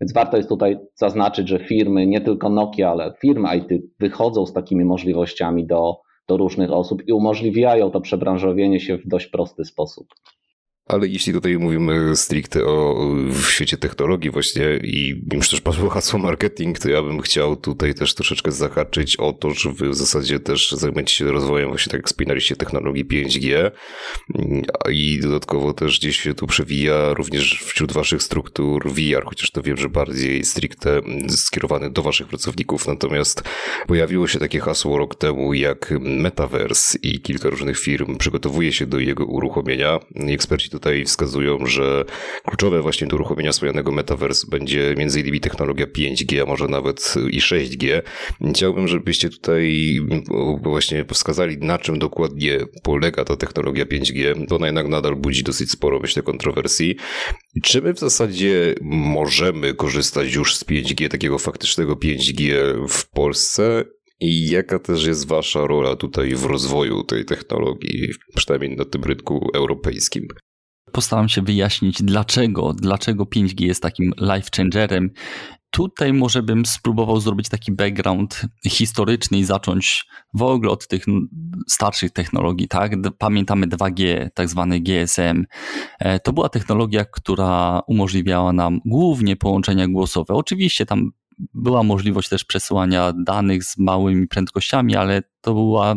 Więc 0.00 0.12
warto 0.12 0.36
jest 0.36 0.48
tutaj 0.48 0.78
zaznaczyć, 0.94 1.48
że 1.48 1.58
firmy, 1.58 2.06
nie 2.06 2.20
tylko 2.20 2.48
Nokia, 2.48 2.90
ale 2.90 3.14
firmy 3.20 3.48
IT 3.56 3.82
wychodzą 4.00 4.46
z 4.46 4.52
takimi 4.52 4.84
możliwościami 4.84 5.66
do, 5.66 6.00
do 6.28 6.36
różnych 6.36 6.72
osób 6.72 7.08
i 7.08 7.12
umożliwiają 7.12 7.90
to 7.90 8.00
przebranżowienie 8.00 8.80
się 8.80 8.98
w 8.98 9.08
dość 9.08 9.26
prosty 9.26 9.64
sposób. 9.64 10.14
Ale 10.88 11.08
jeśli 11.08 11.32
tutaj 11.32 11.58
mówimy 11.58 12.16
stricte 12.16 12.64
o 12.64 13.06
w 13.30 13.46
świecie 13.50 13.76
technologii 13.76 14.30
właśnie 14.30 14.76
i 14.82 15.22
już 15.32 15.50
też 15.50 15.60
padło 15.60 15.90
hasło 15.90 16.18
marketing, 16.18 16.78
to 16.78 16.88
ja 16.88 17.02
bym 17.02 17.20
chciał 17.20 17.56
tutaj 17.56 17.94
też 17.94 18.14
troszeczkę 18.14 18.52
zahaczyć 18.52 19.16
o 19.16 19.32
to, 19.32 19.50
że 19.50 19.72
wy 19.72 19.88
w 19.88 19.94
zasadzie 19.94 20.40
też 20.40 20.70
zajmujecie 20.70 21.14
się 21.14 21.24
rozwojem 21.24 21.68
właśnie 21.68 21.90
tak 21.90 21.98
jak 21.98 22.06
wspinaliście 22.06 22.56
technologii 22.56 23.04
5G 23.04 23.70
i 24.90 25.20
dodatkowo 25.22 25.72
też 25.72 25.98
gdzieś 25.98 26.20
się 26.20 26.34
tu 26.34 26.46
przewija 26.46 27.14
również 27.14 27.62
wśród 27.64 27.92
waszych 27.92 28.22
struktur 28.22 28.92
VR, 28.92 29.24
chociaż 29.24 29.50
to 29.50 29.62
wiem, 29.62 29.76
że 29.76 29.88
bardziej 29.88 30.44
stricte 30.44 31.00
skierowany 31.28 31.90
do 31.90 32.02
waszych 32.02 32.26
pracowników, 32.26 32.86
natomiast 32.86 33.42
pojawiło 33.86 34.26
się 34.26 34.38
takie 34.38 34.60
hasło 34.60 34.98
rok 34.98 35.14
temu 35.14 35.54
jak 35.54 35.94
Metaverse 36.00 36.98
i 37.02 37.20
kilka 37.20 37.50
różnych 37.50 37.78
firm 37.78 38.16
przygotowuje 38.16 38.72
się 38.72 38.86
do 38.86 38.98
jego 38.98 39.24
uruchomienia. 39.24 40.00
Eksperci 40.14 40.70
tutaj 40.78 41.04
wskazują, 41.04 41.66
że 41.66 42.04
kluczowe 42.44 42.82
właśnie 42.82 43.06
do 43.06 43.16
uruchomienia 43.16 43.52
wspomnianego 43.52 43.92
Metaverse 43.92 44.46
będzie 44.50 44.88
m.in. 44.88 45.40
technologia 45.40 45.86
5G, 45.86 46.42
a 46.42 46.46
może 46.46 46.68
nawet 46.68 47.14
i 47.30 47.40
6G. 47.40 48.02
Chciałbym, 48.54 48.88
żebyście 48.88 49.30
tutaj 49.30 49.96
właśnie 50.62 51.04
wskazali, 51.12 51.58
na 51.58 51.78
czym 51.78 51.98
dokładnie 51.98 52.58
polega 52.82 53.24
ta 53.24 53.36
technologia 53.36 53.84
5G, 53.84 54.46
bo 54.48 54.56
ona 54.56 54.66
jednak 54.66 54.88
nadal 54.88 55.16
budzi 55.16 55.42
dosyć 55.42 55.70
sporo, 55.70 56.00
myślę, 56.00 56.22
kontrowersji. 56.22 56.96
Czy 57.62 57.82
my 57.82 57.94
w 57.94 57.98
zasadzie 57.98 58.74
możemy 58.82 59.74
korzystać 59.74 60.34
już 60.34 60.56
z 60.56 60.64
5G, 60.64 61.08
takiego 61.08 61.38
faktycznego 61.38 61.94
5G 61.94 62.54
w 62.88 63.10
Polsce? 63.10 63.84
I 64.20 64.50
jaka 64.50 64.78
też 64.78 65.06
jest 65.06 65.28
wasza 65.28 65.66
rola 65.66 65.96
tutaj 65.96 66.34
w 66.34 66.44
rozwoju 66.44 67.04
tej 67.04 67.24
technologii, 67.24 68.08
przynajmniej 68.34 68.76
na 68.76 68.84
tym 68.84 69.04
rynku 69.04 69.50
europejskim? 69.54 70.28
Postaram 70.92 71.28
się 71.28 71.42
wyjaśnić, 71.42 72.02
dlaczego, 72.02 72.72
dlaczego 72.74 73.24
5G 73.24 73.64
jest 73.64 73.82
takim 73.82 74.12
life 74.20 74.48
changerem. 74.56 75.10
Tutaj 75.70 76.12
może 76.12 76.42
bym 76.42 76.66
spróbował 76.66 77.20
zrobić 77.20 77.48
taki 77.48 77.72
background 77.72 78.42
historyczny 78.68 79.38
i 79.38 79.44
zacząć 79.44 80.06
w 80.34 80.42
ogóle 80.42 80.70
od 80.70 80.88
tych 80.88 81.04
starszych 81.68 82.10
technologii, 82.10 82.68
tak? 82.68 82.92
Pamiętamy 83.18 83.66
2G, 83.66 84.28
tak 84.34 84.48
zwany 84.48 84.80
GSM. 84.80 85.46
E, 85.98 86.20
to 86.20 86.32
była 86.32 86.48
technologia, 86.48 87.04
która 87.04 87.80
umożliwiała 87.86 88.52
nam 88.52 88.80
głównie 88.84 89.36
połączenia 89.36 89.88
głosowe. 89.88 90.34
Oczywiście 90.34 90.86
tam 90.86 91.10
była 91.54 91.82
możliwość 91.82 92.28
też 92.28 92.44
przesyłania 92.44 93.12
danych 93.24 93.64
z 93.64 93.78
małymi 93.78 94.28
prędkościami, 94.28 94.96
ale 94.96 95.22
to 95.40 95.54
była 95.54 95.94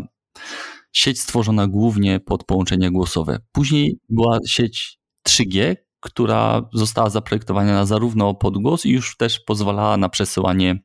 sieć 0.92 1.22
stworzona 1.22 1.68
głównie 1.68 2.20
pod 2.20 2.44
połączenia 2.44 2.92
głosowe. 2.92 3.40
Później 3.52 4.00
była 4.10 4.40
sieć 4.48 4.98
3G, 5.28 5.76
która 6.00 6.70
została 6.74 7.10
zaprojektowana 7.10 7.86
zarówno 7.86 8.34
pod 8.34 8.58
głos 8.58 8.86
i 8.86 8.90
już 8.90 9.18
też 9.18 9.40
pozwalała 9.40 9.98
na 9.98 10.10
przesyłanie 10.10 10.80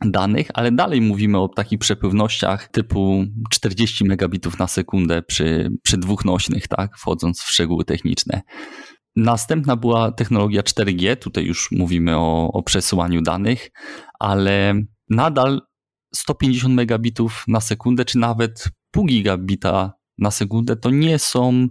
danych, 0.00 0.48
ale 0.54 0.72
dalej 0.72 1.00
mówimy 1.00 1.38
o 1.38 1.48
takich 1.48 1.78
przepływnościach 1.78 2.68
typu 2.68 3.24
40 3.50 4.04
megabitów 4.04 4.58
na 4.58 4.66
sekundę 4.66 5.22
przy, 5.22 5.70
przy 5.82 5.98
dwóch 5.98 6.24
nośnych, 6.24 6.68
tak, 6.68 6.96
wchodząc 6.98 7.40
w 7.42 7.50
szczegóły 7.50 7.84
techniczne. 7.84 8.42
Następna 9.16 9.76
była 9.76 10.12
technologia 10.12 10.62
4G, 10.62 11.16
tutaj 11.16 11.44
już 11.44 11.70
mówimy 11.72 12.16
o, 12.16 12.52
o 12.52 12.62
przesyłaniu 12.62 13.22
danych, 13.22 13.70
ale 14.18 14.74
nadal 15.10 15.60
150 16.14 16.74
megabitów 16.74 17.44
na 17.48 17.60
sekundę, 17.60 18.04
czy 18.04 18.18
nawet 18.18 18.68
pół 18.90 19.06
gigabita 19.06 19.92
na 20.18 20.30
sekundę, 20.30 20.76
to 20.76 20.90
nie 20.90 21.18
są 21.18 21.68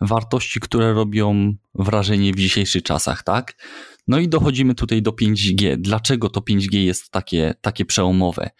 wartości, 0.00 0.60
które 0.60 0.92
robią 0.92 1.54
wrażenie 1.74 2.32
w 2.32 2.36
dzisiejszych 2.36 2.82
czasach, 2.82 3.22
tak? 3.22 3.56
No 4.08 4.18
i 4.18 4.28
dochodzimy 4.28 4.74
tutaj 4.74 5.02
do 5.02 5.10
5G. 5.10 5.76
Dlaczego 5.76 6.28
to 6.28 6.40
5G 6.40 6.78
jest 6.78 7.10
takie, 7.10 7.54
takie 7.60 7.84
przełomowe? 7.84 8.50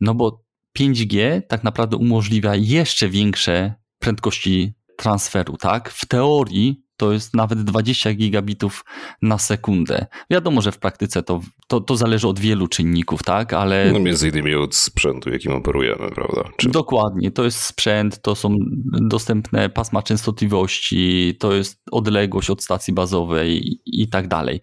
No 0.00 0.14
bo 0.14 0.44
5G 0.78 1.42
tak 1.48 1.64
naprawdę 1.64 1.96
umożliwia 1.96 2.54
jeszcze 2.54 3.08
większe 3.08 3.74
prędkości 3.98 4.74
transferu, 4.96 5.56
tak? 5.56 5.90
W 5.90 6.06
teorii 6.06 6.82
to 7.02 7.12
jest 7.12 7.34
nawet 7.34 7.64
20 7.64 8.12
gigabitów 8.14 8.84
na 9.22 9.38
sekundę. 9.38 10.06
Wiadomo, 10.30 10.62
że 10.62 10.72
w 10.72 10.78
praktyce 10.78 11.22
to, 11.22 11.40
to, 11.66 11.80
to 11.80 11.96
zależy 11.96 12.28
od 12.28 12.38
wielu 12.38 12.68
czynników, 12.68 13.22
tak, 13.22 13.52
ale... 13.52 13.92
No 13.92 13.98
między 13.98 14.28
innymi 14.28 14.54
od 14.54 14.74
sprzętu, 14.74 15.30
jakim 15.30 15.52
operujemy, 15.52 16.10
prawda? 16.10 16.44
Czy... 16.56 16.68
Dokładnie, 16.68 17.30
to 17.30 17.44
jest 17.44 17.58
sprzęt, 17.58 18.22
to 18.22 18.34
są 18.34 18.56
dostępne 19.00 19.68
pasma 19.70 20.02
częstotliwości, 20.02 21.36
to 21.40 21.52
jest 21.52 21.82
odległość 21.90 22.50
od 22.50 22.62
stacji 22.62 22.94
bazowej 22.94 23.68
i, 23.68 23.80
i 24.02 24.08
tak 24.08 24.28
dalej. 24.28 24.60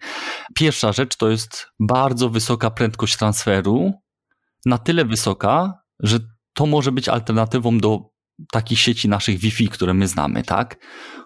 Pierwsza 0.54 0.92
rzecz 0.92 1.16
to 1.16 1.30
jest 1.30 1.66
bardzo 1.80 2.28
wysoka 2.28 2.70
prędkość 2.70 3.16
transferu, 3.16 3.92
na 4.66 4.78
tyle 4.78 5.04
wysoka, 5.04 5.74
że 5.98 6.18
to 6.54 6.66
może 6.66 6.92
być 6.92 7.08
alternatywą 7.08 7.78
do 7.78 8.09
takich 8.52 8.78
sieci 8.78 9.08
naszych 9.08 9.38
Wi-Fi, 9.38 9.68
które 9.68 9.94
my 9.94 10.08
znamy, 10.08 10.42
tak? 10.42 10.78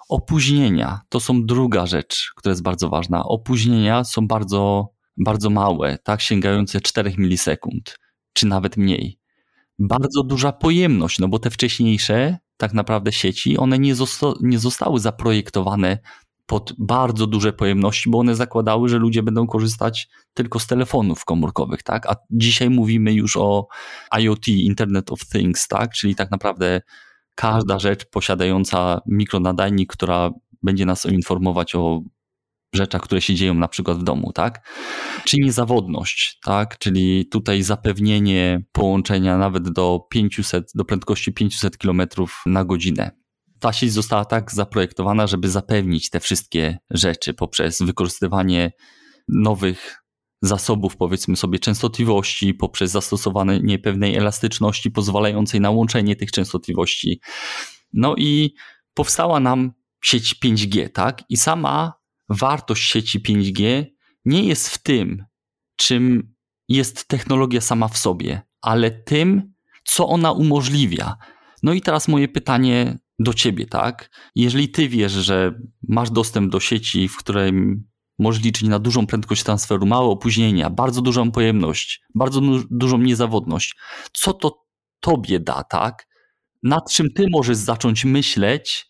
Opóźnienia 0.09 1.01
to 1.09 1.21
są 1.21 1.47
druga 1.47 1.87
rzecz, 1.87 2.33
która 2.37 2.51
jest 2.51 2.63
bardzo 2.63 2.89
ważna. 2.89 3.25
Opóźnienia 3.25 4.05
są 4.05 4.27
bardzo, 4.27 4.89
bardzo 5.17 5.51
małe, 5.51 5.99
tak, 6.05 6.21
sięgające 6.21 6.81
4 6.81 7.15
milisekund, 7.19 7.99
czy 8.33 8.47
nawet 8.47 8.77
mniej. 8.77 9.19
Bardzo 9.79 10.23
duża 10.23 10.53
pojemność, 10.53 11.19
no 11.19 11.29
bo 11.29 11.39
te 11.39 11.51
wcześniejsze 11.51 12.39
tak 12.57 12.75
naprawdę 12.75 13.13
sieci, 13.13 13.59
one 13.59 13.79
nie, 13.79 13.95
zosta 13.95 14.27
nie 14.41 14.59
zostały 14.59 15.01
zaprojektowane 15.01 15.99
pod 16.47 16.73
bardzo 16.79 17.27
duże 17.27 17.53
pojemności, 17.53 18.11
bo 18.11 18.19
one 18.19 18.35
zakładały, 18.35 18.89
że 18.89 18.99
ludzie 18.99 19.23
będą 19.23 19.47
korzystać 19.47 20.09
tylko 20.35 20.59
z 20.59 20.67
telefonów 20.67 21.25
komórkowych, 21.25 21.83
tak? 21.83 22.07
A 22.07 22.17
dzisiaj 22.31 22.71
mówimy 22.71 23.13
już 23.13 23.37
o 23.37 23.67
IoT, 24.19 24.49
Internet 24.49 25.13
of 25.13 25.21
Things, 25.27 25.69
tak? 25.69 25.93
Czyli 25.93 26.15
tak 26.15 26.31
naprawdę 26.31 26.81
każda 27.35 27.79
rzecz 27.79 28.05
posiadająca 28.05 29.01
mikronadajnik, 29.07 29.93
która 29.93 30.31
będzie 30.63 30.87
nas 30.87 31.07
informować 31.07 31.75
o 31.75 32.03
rzeczach, 32.75 33.03
które 33.03 33.21
się 33.21 33.35
dzieją 33.35 33.55
na 33.55 33.69
przykład 33.69 33.99
w 33.99 34.03
domu, 34.03 34.33
tak? 34.33 34.69
Czy 35.25 35.39
niezawodność, 35.39 36.39
tak? 36.45 36.79
Czyli 36.79 37.27
tutaj 37.27 37.63
zapewnienie 37.63 38.65
połączenia 38.73 39.39
nawet 39.39 39.69
do 39.71 40.07
500, 40.11 40.71
do 40.75 40.85
prędkości 40.85 41.33
500 41.33 41.79
km 41.79 42.03
na 42.47 42.65
godzinę. 42.65 43.24
Ta 43.65 43.73
sieć 43.73 43.93
została 43.93 44.25
tak 44.25 44.53
zaprojektowana, 44.53 45.27
żeby 45.27 45.51
zapewnić 45.51 46.11
te 46.11 46.21
wszystkie 46.21 46.79
rzeczy 46.91 47.35
poprzez 47.35 47.83
wykorzystywanie 47.83 48.73
nowych 49.29 50.05
zasobów, 50.43 50.97
powiedzmy 50.97 51.37
sobie, 51.37 51.59
częstotliwości, 51.59 52.55
poprzez 52.55 52.91
zastosowanie 52.91 53.79
pewnej 53.79 54.17
elastyczności 54.17 54.91
pozwalającej 54.91 55.61
na 55.61 55.71
łączenie 55.71 56.17
tych 56.17 56.33
częstotliwości. 56.33 57.21
No 57.93 58.15
i 58.17 58.55
powstała 58.95 59.41
nam 59.41 59.73
sieć 60.03 60.35
5G, 60.45 60.89
tak? 60.89 61.23
I 61.29 61.37
sama 61.37 61.93
wartość 62.29 62.91
sieci 62.91 63.21
5G 63.21 63.85
nie 64.25 64.45
jest 64.45 64.69
w 64.69 64.83
tym, 64.83 65.25
czym 65.77 66.35
jest 66.69 67.09
technologia 67.09 67.61
sama 67.61 67.89
w 67.89 67.99
sobie, 67.99 68.43
ale 68.61 68.91
tym, 68.91 69.55
co 69.85 70.09
ona 70.09 70.33
umożliwia. 70.33 71.17
No 71.63 71.73
i 71.73 71.81
teraz 71.81 72.09
moje 72.09 72.29
pytanie 72.29 73.04
do 73.19 73.35
ciebie, 73.35 73.67
tak? 73.67 74.11
Jeżeli 74.35 74.69
ty 74.69 74.89
wiesz, 74.89 75.13
że 75.13 75.61
masz 75.89 76.11
dostęp 76.11 76.53
do 76.53 76.61
sieci, 76.61 77.09
w 77.09 77.17
której 77.17 77.53
możesz 78.19 78.43
liczyć 78.43 78.69
na 78.69 78.79
dużą 78.79 79.07
prędkość 79.07 79.43
transferu, 79.43 79.87
małe 79.87 80.07
opóźnienia, 80.07 80.71
bardzo 80.71 81.03
dużą 81.03 81.31
pojemność, 81.31 82.03
bardzo 82.15 82.41
dużą 82.71 82.99
niezawodność, 82.99 83.77
co 84.13 84.33
to 84.33 84.65
tobie 85.01 85.41
da, 85.41 85.65
tak? 85.65 86.07
Nad 86.63 86.93
czym 86.93 87.13
ty 87.13 87.27
możesz 87.31 87.57
zacząć 87.57 88.05
myśleć, 88.05 88.87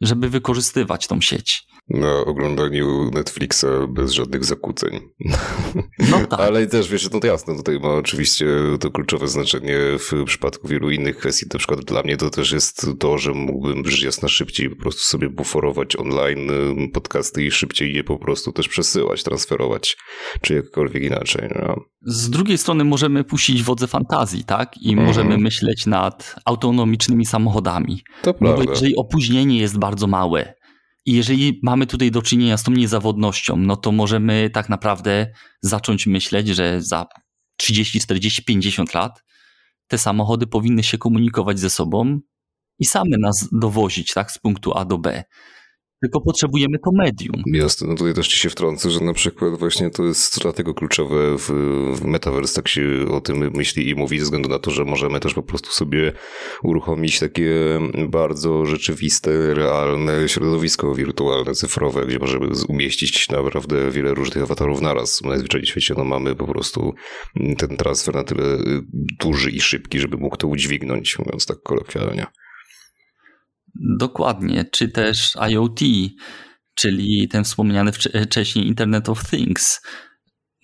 żeby 0.00 0.30
wykorzystywać 0.30 1.06
tą 1.06 1.20
sieć? 1.20 1.66
Na 1.88 2.20
oglądaniu 2.20 3.10
Netflixa 3.10 3.66
bez 3.88 4.12
żadnych 4.12 4.44
zakłóceń. 4.44 5.00
No 6.10 6.26
tak. 6.26 6.40
Ale 6.40 6.66
też 6.66 6.88
wiesz, 6.88 7.10
no 7.12 7.20
to 7.20 7.26
jasne, 7.26 7.56
tutaj 7.56 7.80
ma 7.80 7.88
oczywiście 7.88 8.46
to 8.80 8.90
kluczowe 8.90 9.28
znaczenie 9.28 9.78
w 9.98 10.24
przypadku 10.24 10.68
wielu 10.68 10.90
innych 10.90 11.16
kwestii. 11.16 11.46
Na 11.52 11.58
przykład 11.58 11.84
dla 11.84 12.02
mnie 12.02 12.16
to 12.16 12.30
też 12.30 12.52
jest 12.52 12.86
to, 12.98 13.18
że 13.18 13.32
mógłbym 13.32 13.90
rzecz 13.90 14.02
jasna 14.02 14.28
szybciej 14.28 14.70
po 14.70 14.76
prostu 14.76 15.02
sobie 15.02 15.30
buforować 15.30 15.96
online 15.96 16.50
podcasty 16.92 17.44
i 17.44 17.50
szybciej 17.50 17.94
je 17.94 18.04
po 18.04 18.18
prostu 18.18 18.52
też 18.52 18.68
przesyłać, 18.68 19.22
transferować, 19.22 19.96
czy 20.40 20.54
jakkolwiek 20.54 21.02
inaczej. 21.02 21.48
No. 21.54 21.76
Z 22.02 22.30
drugiej 22.30 22.58
strony 22.58 22.84
możemy 22.84 23.24
puścić 23.24 23.62
wodze 23.62 23.86
fantazji, 23.86 24.44
tak? 24.44 24.78
I 24.82 24.92
mm. 24.92 25.04
możemy 25.04 25.38
myśleć 25.38 25.86
nad 25.86 26.34
autonomicznymi 26.44 27.26
samochodami. 27.26 28.02
To 28.22 28.30
no 28.30 28.34
prawda. 28.34 28.64
Bo 28.64 28.70
jeżeli 28.70 28.96
opóźnienie 28.96 29.58
jest 29.58 29.78
bardzo 29.78 30.06
małe, 30.06 30.54
i 31.06 31.12
jeżeli 31.12 31.60
mamy 31.62 31.86
tutaj 31.86 32.10
do 32.10 32.22
czynienia 32.22 32.56
z 32.56 32.62
tą 32.62 32.72
niezawodnością, 32.72 33.56
no 33.56 33.76
to 33.76 33.92
możemy 33.92 34.50
tak 34.50 34.68
naprawdę 34.68 35.32
zacząć 35.62 36.06
myśleć, 36.06 36.48
że 36.48 36.82
za 36.82 37.06
30, 37.56 38.00
40, 38.00 38.44
50 38.44 38.94
lat 38.94 39.24
te 39.86 39.98
samochody 39.98 40.46
powinny 40.46 40.82
się 40.82 40.98
komunikować 40.98 41.58
ze 41.58 41.70
sobą 41.70 42.20
i 42.78 42.84
same 42.84 43.18
nas 43.18 43.48
dowozić 43.52 44.12
tak, 44.12 44.32
z 44.32 44.38
punktu 44.38 44.78
A 44.78 44.84
do 44.84 44.98
B 44.98 45.24
tylko 46.02 46.20
potrzebujemy 46.20 46.78
to 46.84 46.90
medium. 46.94 47.42
Jasne, 47.52 47.88
no 47.88 47.94
tutaj 47.94 48.14
też 48.14 48.28
ci 48.28 48.38
się 48.38 48.50
wtrącę, 48.50 48.90
że 48.90 49.00
na 49.00 49.12
przykład 49.12 49.58
właśnie 49.58 49.90
to 49.90 50.04
jest 50.04 50.40
dlatego 50.42 50.74
kluczowe 50.74 51.38
w, 51.38 51.50
w 51.94 52.04
Metaverse, 52.04 52.54
tak 52.54 52.68
się 52.68 52.82
o 53.10 53.20
tym 53.20 53.50
myśli 53.54 53.88
i 53.88 53.94
mówi, 53.94 54.18
ze 54.18 54.24
względu 54.24 54.48
na 54.48 54.58
to, 54.58 54.70
że 54.70 54.84
możemy 54.84 55.20
też 55.20 55.34
po 55.34 55.42
prostu 55.42 55.70
sobie 55.70 56.12
uruchomić 56.62 57.20
takie 57.20 57.54
bardzo 58.08 58.66
rzeczywiste, 58.66 59.54
realne 59.54 60.28
środowisko 60.28 60.94
wirtualne, 60.94 61.52
cyfrowe, 61.54 62.06
gdzie 62.06 62.18
możemy 62.18 62.46
umieścić 62.68 63.28
naprawdę 63.28 63.90
wiele 63.90 64.14
różnych 64.14 64.44
awatarów 64.44 64.80
naraz. 64.80 65.22
Najzwyczajniej 65.22 65.66
w 65.66 65.70
świecie 65.70 65.94
no, 65.98 66.04
mamy 66.04 66.34
po 66.34 66.46
prostu 66.46 66.94
ten 67.58 67.76
transfer 67.76 68.14
na 68.14 68.24
tyle 68.24 68.58
duży 69.20 69.50
i 69.50 69.60
szybki, 69.60 70.00
żeby 70.00 70.16
mógł 70.16 70.36
to 70.36 70.48
udźwignąć, 70.48 71.18
mówiąc 71.18 71.46
tak 71.46 71.56
kolokwialnie. 71.62 72.26
Dokładnie, 73.98 74.64
czy 74.72 74.88
też 74.88 75.36
IoT, 75.50 75.80
czyli 76.74 77.28
ten 77.28 77.44
wspomniany 77.44 77.92
wcześniej 77.92 78.66
Internet 78.66 79.08
of 79.08 79.30
Things. 79.30 79.80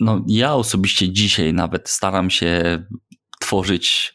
No, 0.01 0.25
ja 0.29 0.55
osobiście 0.55 1.13
dzisiaj 1.13 1.55
nawet 1.55 1.89
staram 1.89 2.31
się 2.31 2.83
tworzyć 3.41 4.15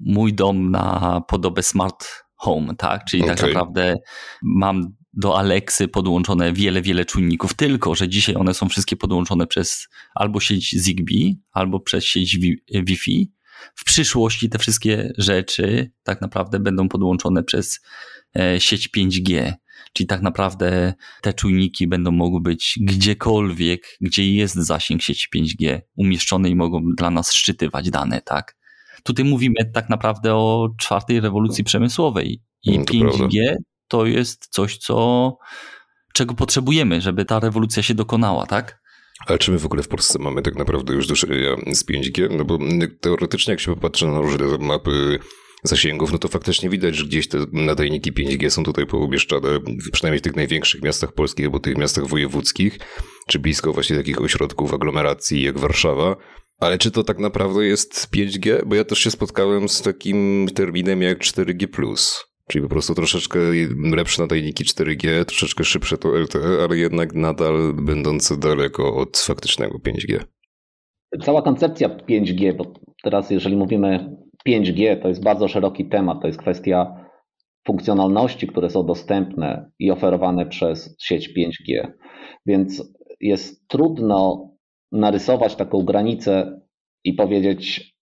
mój 0.00 0.34
dom 0.34 0.70
na 0.70 1.20
podobę 1.28 1.62
smart 1.62 2.06
home, 2.36 2.74
tak? 2.76 3.04
Czyli 3.04 3.22
okay. 3.22 3.36
tak 3.36 3.46
naprawdę 3.46 3.94
mam 4.42 4.94
do 5.12 5.38
Alexy 5.38 5.88
podłączone 5.88 6.52
wiele, 6.52 6.82
wiele 6.82 7.04
czujników, 7.04 7.54
tylko 7.54 7.94
że 7.94 8.08
dzisiaj 8.08 8.36
one 8.36 8.54
są 8.54 8.68
wszystkie 8.68 8.96
podłączone 8.96 9.46
przez 9.46 9.88
albo 10.14 10.40
sieć 10.40 10.70
Zigbee, 10.70 11.40
albo 11.52 11.80
przez 11.80 12.04
sieć 12.04 12.38
Wi-Fi. 12.72 13.32
W 13.74 13.84
przyszłości 13.84 14.48
te 14.48 14.58
wszystkie 14.58 15.12
rzeczy 15.18 15.90
tak 16.02 16.20
naprawdę 16.20 16.60
będą 16.60 16.88
podłączone 16.88 17.44
przez 17.44 17.80
E, 18.38 18.60
sieć 18.60 18.88
5G. 18.96 19.52
Czyli 19.92 20.06
tak 20.06 20.22
naprawdę 20.22 20.94
te 21.22 21.32
czujniki 21.32 21.86
będą 21.86 22.10
mogły 22.10 22.40
być 22.40 22.78
gdziekolwiek, 22.80 23.96
gdzie 24.00 24.34
jest 24.34 24.54
zasięg 24.54 25.02
sieci 25.02 25.28
5G 25.36 25.80
umieszczone 25.96 26.48
i 26.48 26.54
mogą 26.54 26.80
dla 26.96 27.10
nas 27.10 27.32
szczytywać 27.32 27.90
dane, 27.90 28.20
tak? 28.20 28.56
Tutaj 29.02 29.24
mówimy 29.24 29.54
tak 29.74 29.88
naprawdę 29.88 30.34
o 30.34 30.68
czwartej 30.78 31.20
rewolucji 31.20 31.64
przemysłowej 31.64 32.42
i 32.62 32.78
no 32.78 32.84
to 32.84 32.94
5G 32.94 33.44
prawda. 33.44 33.62
to 33.88 34.06
jest 34.06 34.46
coś, 34.50 34.76
co, 34.76 35.36
czego 36.12 36.34
potrzebujemy, 36.34 37.00
żeby 37.00 37.24
ta 37.24 37.40
rewolucja 37.40 37.82
się 37.82 37.94
dokonała, 37.94 38.46
tak? 38.46 38.83
Ale 39.26 39.38
czy 39.38 39.50
my 39.50 39.58
w 39.58 39.66
ogóle 39.66 39.82
w 39.82 39.88
Polsce 39.88 40.18
mamy 40.18 40.42
tak 40.42 40.54
naprawdę 40.54 40.94
już 40.94 41.06
do 41.06 41.14
czynienia 41.14 41.56
z 41.72 41.86
5G? 41.86 42.36
No 42.36 42.44
bo 42.44 42.58
teoretycznie 43.00 43.50
jak 43.50 43.60
się 43.60 43.74
popatrzy 43.74 44.06
na 44.06 44.20
różne 44.20 44.58
mapy 44.58 45.18
zasięgów, 45.62 46.12
no 46.12 46.18
to 46.18 46.28
faktycznie 46.28 46.70
widać, 46.70 46.96
że 46.96 47.04
gdzieś 47.04 47.28
te 47.28 47.38
nadajniki 47.52 48.12
5G 48.12 48.50
są 48.50 48.64
tutaj 48.64 48.86
poumieszczane, 48.86 49.48
przynajmniej 49.92 50.18
w 50.18 50.22
tych 50.22 50.36
największych 50.36 50.82
miastach 50.82 51.12
polskich 51.12 51.46
albo 51.46 51.60
tych 51.60 51.78
miastach 51.78 52.06
wojewódzkich, 52.06 52.78
czy 53.28 53.38
blisko 53.38 53.72
właśnie 53.72 53.96
takich 53.96 54.20
ośrodków 54.20 54.74
aglomeracji 54.74 55.42
jak 55.42 55.58
Warszawa. 55.58 56.16
Ale 56.58 56.78
czy 56.78 56.90
to 56.90 57.04
tak 57.04 57.18
naprawdę 57.18 57.66
jest 57.66 58.08
5G? 58.16 58.64
Bo 58.66 58.74
ja 58.74 58.84
też 58.84 58.98
się 58.98 59.10
spotkałem 59.10 59.68
z 59.68 59.82
takim 59.82 60.48
terminem 60.54 61.02
jak 61.02 61.18
4G+. 61.18 61.66
Czyli 62.48 62.62
po 62.62 62.68
prostu 62.68 62.94
troszeczkę 62.94 63.38
lepsze 63.96 64.22
nadajniki 64.22 64.64
4G, 64.64 65.24
troszeczkę 65.24 65.64
szybsze 65.64 65.98
to 65.98 66.08
LTE, 66.08 66.64
ale 66.64 66.76
jednak 66.76 67.14
nadal 67.14 67.74
będące 67.74 68.36
daleko 68.36 68.96
od 68.96 69.18
faktycznego 69.18 69.78
5G. 69.78 70.24
Cała 71.22 71.42
koncepcja 71.42 71.88
5G, 71.88 72.56
bo 72.56 72.72
teraz 73.02 73.30
jeżeli 73.30 73.56
mówimy 73.56 74.16
5G 74.48 75.02
to 75.02 75.08
jest 75.08 75.24
bardzo 75.24 75.48
szeroki 75.48 75.88
temat. 75.88 76.20
To 76.20 76.26
jest 76.26 76.38
kwestia 76.38 77.04
funkcjonalności, 77.66 78.46
które 78.46 78.70
są 78.70 78.86
dostępne 78.86 79.70
i 79.78 79.90
oferowane 79.90 80.46
przez 80.46 80.96
sieć 81.00 81.28
5G. 81.38 81.92
Więc 82.46 82.94
jest 83.20 83.68
trudno 83.68 84.50
narysować 84.92 85.56
taką 85.56 85.84
granicę 85.84 86.60
i 87.04 87.14
powiedzieć, 87.14 87.93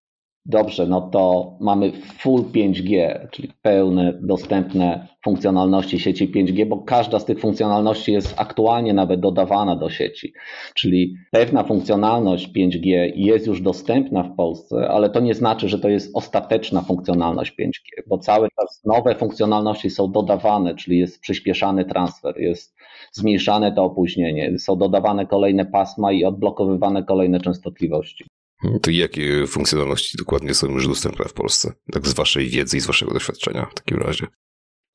Dobrze, 0.46 0.88
no 0.88 1.02
to 1.02 1.54
mamy 1.60 1.92
full 1.92 2.42
5G, 2.42 3.18
czyli 3.32 3.52
pełne, 3.62 4.20
dostępne 4.22 5.08
funkcjonalności 5.24 6.00
sieci 6.00 6.32
5G, 6.32 6.66
bo 6.66 6.78
każda 6.78 7.20
z 7.20 7.26
tych 7.26 7.40
funkcjonalności 7.40 8.12
jest 8.12 8.34
aktualnie 8.38 8.94
nawet 8.94 9.20
dodawana 9.20 9.76
do 9.76 9.90
sieci. 9.90 10.34
Czyli 10.76 11.16
pewna 11.32 11.64
funkcjonalność 11.64 12.50
5G 12.58 13.12
jest 13.16 13.48
już 13.48 13.62
dostępna 13.62 14.24
w 14.24 14.36
Polsce, 14.36 14.90
ale 14.90 15.10
to 15.10 15.20
nie 15.20 15.34
znaczy, 15.34 15.70
że 15.70 15.80
to 15.80 15.90
jest 15.90 16.12
ostateczna 16.16 16.82
funkcjonalność 16.82 17.52
5G, 17.52 18.04
bo 18.08 18.18
cały 18.18 18.48
czas 18.60 18.82
nowe 18.86 19.16
funkcjonalności 19.16 19.90
są 19.90 20.12
dodawane, 20.12 20.76
czyli 20.76 21.00
jest 21.00 21.22
przyspieszany 21.22 21.86
transfer, 21.86 22.40
jest 22.40 22.76
zmniejszane 23.12 23.72
to 23.72 23.84
opóźnienie, 23.84 24.60
są 24.60 24.76
dodawane 24.76 25.26
kolejne 25.26 25.66
pasma 25.66 26.12
i 26.12 26.24
odblokowywane 26.24 27.04
kolejne 27.04 27.40
częstotliwości. 27.40 28.26
To 28.82 28.92
jakie 28.92 29.48
funkcjonalności 29.48 30.18
dokładnie 30.18 30.54
są 30.54 30.68
już 30.68 30.88
dostępne 30.88 31.26
w 31.26 31.34
Polsce? 31.34 31.74
Tak 31.92 32.08
z 32.08 32.14
waszej 32.14 32.48
wiedzy 32.48 32.78
i 32.78 32.80
z 32.80 32.88
waszego 32.88 33.14
doświadczenia 33.14 33.68
w 33.72 33.74
takim 33.74 33.98
razie. 33.98 34.28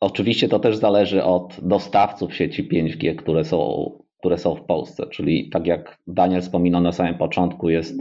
Oczywiście 0.01 0.49
to 0.49 0.59
też 0.59 0.77
zależy 0.77 1.25
od 1.25 1.57
dostawców 1.63 2.35
sieci 2.35 2.69
5G, 2.69 3.17
które 3.17 3.45
są, 3.45 3.91
które 4.19 4.39
są 4.39 4.55
w 4.55 4.65
Polsce. 4.65 5.07
Czyli 5.07 5.51
tak 5.51 5.67
jak 5.67 5.99
Daniel 6.07 6.43
wspominał 6.43 6.81
na 6.81 6.93
samym 6.93 7.19
początku, 7.19 7.71
jest 7.71 7.95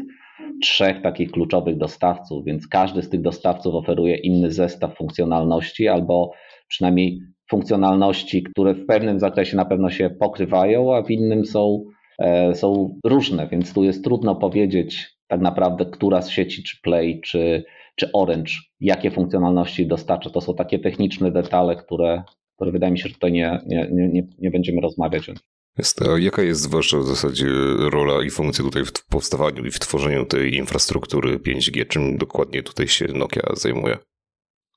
trzech 0.61 1.01
takich 1.01 1.31
kluczowych 1.31 1.77
dostawców, 1.77 2.45
więc 2.45 2.67
każdy 2.67 3.01
z 3.01 3.09
tych 3.09 3.21
dostawców 3.21 3.75
oferuje 3.75 4.15
inny 4.15 4.51
zestaw 4.51 4.97
funkcjonalności 4.97 5.87
albo 5.87 6.31
przynajmniej 6.67 7.19
funkcjonalności, 7.49 8.43
które 8.43 8.73
w 8.73 8.85
pewnym 8.85 9.19
zakresie 9.19 9.57
na 9.57 9.65
pewno 9.65 9.89
się 9.89 10.09
pokrywają, 10.09 10.95
a 10.95 11.03
w 11.03 11.11
innym 11.11 11.45
są, 11.45 11.83
e, 12.19 12.55
są 12.55 12.99
różne, 13.05 13.47
więc 13.47 13.73
tu 13.73 13.83
jest 13.83 14.03
trudno 14.03 14.35
powiedzieć, 14.35 15.14
tak 15.27 15.41
naprawdę, 15.41 15.85
która 15.85 16.21
z 16.21 16.29
sieci, 16.29 16.63
czy 16.63 16.81
Play, 16.81 17.21
czy, 17.21 17.63
czy 17.95 18.11
Orange, 18.11 18.53
jakie 18.79 19.11
funkcjonalności 19.11 19.87
dostarcza. 19.87 20.29
To 20.29 20.41
są 20.41 20.55
takie 20.55 20.79
techniczne 20.79 21.31
detale, 21.31 21.75
które, 21.75 22.23
które 22.55 22.71
wydaje 22.71 22.91
mi 22.91 22.99
się, 22.99 23.09
że 23.09 23.15
tutaj 23.15 23.31
nie, 23.31 23.61
nie, 23.65 23.89
nie, 23.91 24.27
nie 24.39 24.51
będziemy 24.51 24.81
rozmawiać. 24.81 25.31
Jest, 25.77 26.01
a 26.01 26.19
jaka 26.19 26.41
jest 26.41 26.71
wasza 26.71 26.97
w 26.97 27.05
zasadzie 27.05 27.47
rola 27.91 28.23
i 28.23 28.29
funkcja 28.29 28.65
tutaj 28.65 28.85
w 28.85 29.07
powstawaniu 29.09 29.65
i 29.65 29.71
w 29.71 29.79
tworzeniu 29.79 30.25
tej 30.25 30.55
infrastruktury 30.55 31.39
5G? 31.39 31.87
Czym 31.87 32.17
dokładnie 32.17 32.63
tutaj 32.63 32.87
się 32.87 33.05
Nokia 33.05 33.41
zajmuje? 33.53 33.97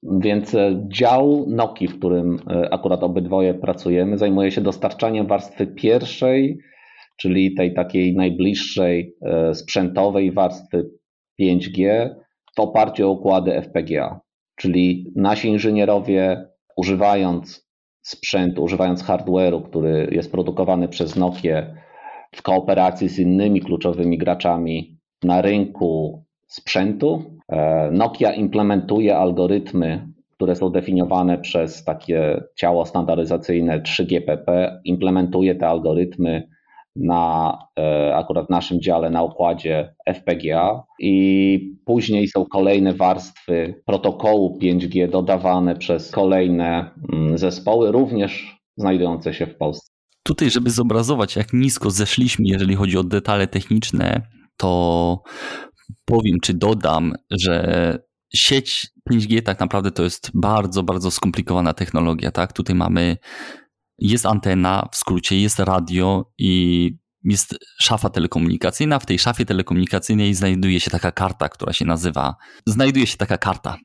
Więc 0.02 0.54
e, 0.54 0.84
dział 0.88 1.46
Nokia, 1.48 1.88
w 1.88 1.98
którym 1.98 2.38
e, 2.50 2.74
akurat 2.74 3.02
obydwoje 3.02 3.54
pracujemy, 3.54 4.18
zajmuje 4.18 4.50
się 4.50 4.60
dostarczaniem 4.60 5.26
warstwy 5.26 5.66
pierwszej 5.66 6.58
czyli 7.20 7.54
tej 7.54 7.74
takiej 7.74 8.16
najbliższej 8.16 9.14
e, 9.22 9.54
sprzętowej 9.54 10.32
warstwy 10.32 10.90
5G 11.40 12.08
w 12.56 12.60
oparciu 12.60 13.08
o 13.08 13.12
układy 13.12 13.62
FPGA. 13.62 14.20
Czyli 14.56 15.12
nasi 15.16 15.48
inżynierowie, 15.48 16.46
używając 16.76 17.68
sprzętu, 18.02 18.62
używając 18.62 19.04
hardware'u, 19.04 19.62
który 19.62 20.08
jest 20.12 20.32
produkowany 20.32 20.88
przez 20.88 21.16
Nokia 21.16 21.74
w 22.34 22.42
kooperacji 22.42 23.08
z 23.08 23.18
innymi 23.18 23.60
kluczowymi 23.60 24.18
graczami 24.18 24.98
na 25.22 25.42
rynku 25.42 26.24
sprzętu, 26.46 27.38
e, 27.48 27.90
Nokia 27.92 28.32
implementuje 28.32 29.16
algorytmy 29.16 30.08
które 30.38 30.56
są 30.56 30.70
definiowane 30.70 31.38
przez 31.38 31.84
takie 31.84 32.44
ciało 32.56 32.86
standaryzacyjne 32.86 33.80
3GPP, 33.80 34.78
implementuje 34.84 35.54
te 35.54 35.68
algorytmy 35.68 36.48
na 36.98 37.58
e, 37.78 38.16
akurat 38.16 38.46
w 38.46 38.50
naszym 38.50 38.80
dziale 38.80 39.10
na 39.10 39.22
układzie 39.22 39.94
FPGA 40.14 40.82
i 41.00 41.74
później 41.84 42.28
są 42.28 42.44
kolejne 42.44 42.94
warstwy 42.94 43.82
protokołu 43.86 44.58
5G 44.62 45.10
dodawane 45.10 45.76
przez 45.76 46.10
kolejne 46.10 46.90
mm, 47.12 47.38
zespoły, 47.38 47.92
również 47.92 48.58
znajdujące 48.76 49.34
się 49.34 49.46
w 49.46 49.56
Polsce. 49.56 49.92
Tutaj, 50.22 50.50
żeby 50.50 50.70
zobrazować, 50.70 51.36
jak 51.36 51.52
nisko 51.52 51.90
zeszliśmy, 51.90 52.44
jeżeli 52.48 52.74
chodzi 52.74 52.98
o 52.98 53.04
detale 53.04 53.46
techniczne, 53.46 54.22
to 54.56 55.22
powiem 56.04 56.40
czy 56.42 56.54
dodam, 56.54 57.12
że 57.30 57.98
sieć 58.34 58.86
5G 59.10 59.42
tak 59.42 59.60
naprawdę 59.60 59.90
to 59.90 60.02
jest 60.02 60.30
bardzo, 60.34 60.82
bardzo 60.82 61.10
skomplikowana 61.10 61.74
technologia. 61.74 62.30
Tak? 62.30 62.52
Tutaj 62.52 62.76
mamy, 62.76 63.16
jest 63.98 64.26
antena, 64.26 64.88
w 64.92 64.96
skrócie 64.96 65.40
jest 65.40 65.58
radio 65.58 66.32
i 66.38 66.92
jest 67.24 67.58
szafa 67.80 68.10
telekomunikacyjna. 68.10 68.98
W 68.98 69.06
tej 69.06 69.18
szafie 69.18 69.44
telekomunikacyjnej 69.44 70.34
znajduje 70.34 70.80
się 70.80 70.90
taka 70.90 71.12
karta, 71.12 71.48
która 71.48 71.72
się 71.72 71.84
nazywa, 71.84 72.36
znajduje 72.66 73.06
się 73.06 73.16
taka 73.16 73.38
karta. 73.38 73.76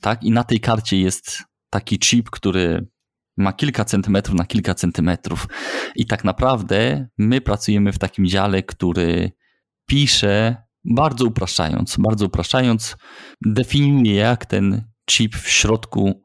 Tak? 0.00 0.24
I 0.24 0.30
na 0.30 0.44
tej 0.44 0.60
karcie 0.60 1.00
jest 1.00 1.42
taki 1.70 1.98
chip, 1.98 2.30
który 2.30 2.88
ma 3.36 3.52
kilka 3.52 3.84
centymetrów 3.84 4.38
na 4.38 4.46
kilka 4.46 4.74
centymetrów. 4.74 5.46
I 5.96 6.06
tak 6.06 6.24
naprawdę 6.24 7.08
my 7.18 7.40
pracujemy 7.40 7.92
w 7.92 7.98
takim 7.98 8.26
dziale, 8.26 8.62
który 8.62 9.32
pisze, 9.86 10.56
bardzo 10.84 11.24
upraszczając, 11.24 11.96
bardzo 11.98 12.26
upraszczając, 12.26 12.96
definiuje, 13.46 14.14
jak 14.14 14.46
ten 14.46 14.84
chip 15.10 15.36
w 15.36 15.48
środku 15.48 16.22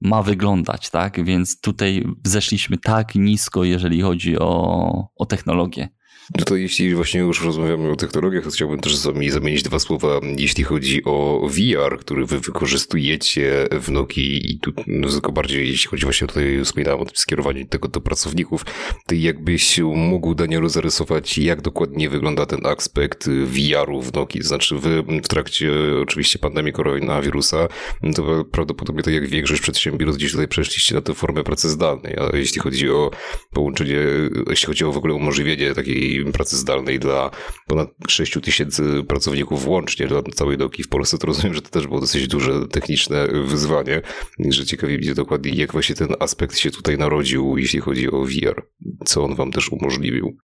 ma 0.00 0.22
wyglądać, 0.22 0.90
tak? 0.90 1.24
Więc 1.24 1.60
tutaj 1.60 2.04
zeszliśmy 2.24 2.78
tak 2.78 3.14
nisko, 3.14 3.64
jeżeli 3.64 4.00
chodzi 4.00 4.38
o, 4.38 5.08
o 5.16 5.26
technologię. 5.26 5.88
No 6.38 6.44
to 6.44 6.56
jeśli 6.56 6.94
właśnie 6.94 7.20
już 7.20 7.44
rozmawiamy 7.44 7.90
o 7.90 7.96
technologiach, 7.96 8.44
to 8.44 8.50
chciałbym 8.50 8.80
też 8.80 8.96
zamienić 8.96 9.62
dwa 9.62 9.78
słowa, 9.78 10.20
jeśli 10.38 10.64
chodzi 10.64 11.04
o 11.04 11.48
VR, 11.48 11.98
który 11.98 12.26
wy 12.26 12.40
wykorzystujecie 12.40 13.68
w 13.80 13.90
Nokii 13.90 14.52
i 14.52 14.58
tu 14.58 14.72
no, 14.86 15.08
tylko 15.08 15.32
bardziej, 15.32 15.68
jeśli 15.68 15.90
chodzi 15.90 16.04
właśnie 16.04 16.26
tutaj, 16.26 16.60
wspominałem 16.64 17.00
o 17.00 17.04
tym 17.04 17.16
skierowaniu 17.16 17.66
tego 17.66 17.88
do 17.88 18.00
pracowników, 18.00 18.64
to 19.06 19.14
jakbyś 19.14 19.78
mógł, 19.78 20.34
Danielu, 20.34 20.68
zarysować, 20.68 21.38
jak 21.38 21.60
dokładnie 21.62 22.08
wygląda 22.10 22.46
ten 22.46 22.66
aspekt 22.66 23.28
VR-u 23.28 24.02
w 24.02 24.12
Nokii, 24.12 24.42
znaczy 24.42 24.78
wy 24.78 25.02
w 25.02 25.28
trakcie 25.28 25.72
oczywiście 26.02 26.38
pandemii 26.38 26.72
koronawirusa, 26.72 27.68
to 28.14 28.44
prawdopodobnie 28.44 29.02
tak 29.02 29.14
jak 29.14 29.28
większość 29.28 29.62
przedsiębiorstw 29.62 30.18
gdzieś 30.18 30.30
tutaj 30.30 30.48
przeszliście 30.48 30.94
na 30.94 31.00
tę 31.00 31.14
formę 31.14 31.44
pracy 31.44 31.68
zdalnej, 31.68 32.16
a 32.18 32.36
jeśli 32.36 32.60
chodzi 32.60 32.90
o 32.90 33.10
połączenie, 33.52 33.98
jeśli 34.50 34.66
chodzi 34.66 34.84
o 34.84 34.92
w 34.92 34.96
ogóle 34.96 35.14
umożliwienie 35.14 35.74
takiej 35.74 35.97
pracy 36.32 36.56
zdalnej 36.56 36.98
dla 36.98 37.30
ponad 37.66 37.88
6 38.08 38.38
tysięcy 38.42 39.04
pracowników 39.08 39.66
łącznie 39.66 40.06
dla 40.06 40.22
całej 40.22 40.56
doki 40.56 40.82
w 40.82 40.88
Polsce, 40.88 41.18
to 41.18 41.26
rozumiem, 41.26 41.54
że 41.54 41.62
to 41.62 41.70
też 41.70 41.86
było 41.86 42.00
dosyć 42.00 42.28
duże 42.28 42.68
techniczne 42.68 43.28
wyzwanie, 43.28 44.02
że 44.50 44.66
ciekawi 44.66 44.98
mnie 44.98 45.14
dokładnie, 45.14 45.52
jak 45.52 45.72
właśnie 45.72 45.94
ten 45.94 46.08
aspekt 46.20 46.58
się 46.58 46.70
tutaj 46.70 46.98
narodził, 46.98 47.58
jeśli 47.58 47.80
chodzi 47.80 48.10
o 48.10 48.24
VR, 48.24 48.66
co 49.04 49.24
on 49.24 49.34
wam 49.34 49.52
też 49.52 49.72
umożliwił. 49.72 50.36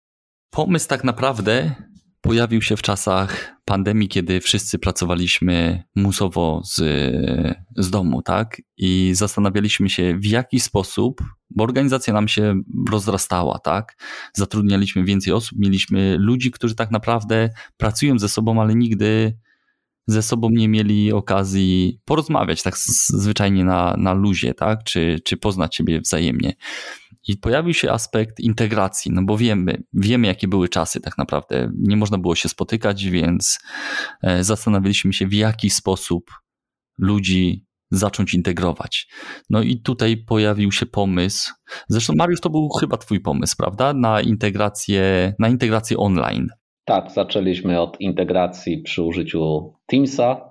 Pomysł 0.50 0.88
tak 0.88 1.04
naprawdę 1.04 1.74
pojawił 2.22 2.62
się 2.62 2.76
w 2.76 2.82
czasach 2.82 3.56
pandemii, 3.64 4.08
kiedy 4.08 4.40
wszyscy 4.40 4.78
pracowaliśmy 4.78 5.84
musowo 5.96 6.62
z, 6.64 6.76
z 7.76 7.90
domu, 7.90 8.22
tak? 8.22 8.62
I 8.76 9.12
zastanawialiśmy 9.14 9.90
się, 9.90 10.18
w 10.18 10.26
jaki 10.26 10.60
sposób, 10.60 11.22
bo 11.50 11.64
organizacja 11.64 12.14
nam 12.14 12.28
się 12.28 12.54
rozrastała, 12.90 13.58
tak? 13.58 13.96
Zatrudnialiśmy 14.34 15.04
więcej 15.04 15.32
osób, 15.32 15.58
mieliśmy 15.58 16.16
ludzi, 16.18 16.50
którzy 16.50 16.74
tak 16.74 16.90
naprawdę 16.90 17.50
pracują 17.76 18.18
ze 18.18 18.28
sobą, 18.28 18.60
ale 18.60 18.74
nigdy 18.74 19.36
ze 20.06 20.22
sobą 20.22 20.50
nie 20.50 20.68
mieli 20.68 21.12
okazji 21.12 22.00
porozmawiać 22.04 22.62
tak 22.62 22.78
zwyczajnie 23.08 23.64
na, 23.64 23.94
na 23.98 24.12
luzie, 24.12 24.54
tak? 24.54 24.84
Czy, 24.84 25.20
czy 25.24 25.36
poznać 25.36 25.76
siebie 25.76 26.00
wzajemnie. 26.00 26.52
I 27.28 27.36
pojawił 27.36 27.74
się 27.74 27.90
aspekt 27.90 28.40
integracji, 28.40 29.12
no 29.14 29.22
bo 29.24 29.36
wiemy, 29.36 29.82
wiemy, 29.92 30.26
jakie 30.26 30.48
były 30.48 30.68
czasy 30.68 31.00
tak 31.00 31.18
naprawdę. 31.18 31.70
Nie 31.78 31.96
można 31.96 32.18
było 32.18 32.34
się 32.34 32.48
spotykać, 32.48 33.04
więc 33.04 33.58
e, 34.22 34.44
zastanawialiśmy 34.44 35.12
się, 35.12 35.26
w 35.26 35.32
jaki 35.32 35.70
sposób 35.70 36.30
ludzi 36.98 37.66
zacząć 37.90 38.34
integrować. 38.34 39.08
No 39.50 39.62
i 39.62 39.80
tutaj 39.80 40.16
pojawił 40.16 40.72
się 40.72 40.86
pomysł. 40.86 41.52
Zresztą, 41.88 42.12
Mariusz, 42.16 42.40
to 42.40 42.50
był 42.50 42.68
chyba 42.68 42.96
Twój 42.96 43.20
pomysł, 43.20 43.56
prawda? 43.58 43.92
Na 43.92 44.20
integrację, 44.20 45.34
na 45.38 45.48
integrację 45.48 45.96
online. 45.96 46.48
Tak, 46.84 47.10
zaczęliśmy 47.10 47.80
od 47.80 48.00
integracji 48.00 48.82
przy 48.82 49.02
użyciu 49.02 49.72
Teamsa. 49.86 50.50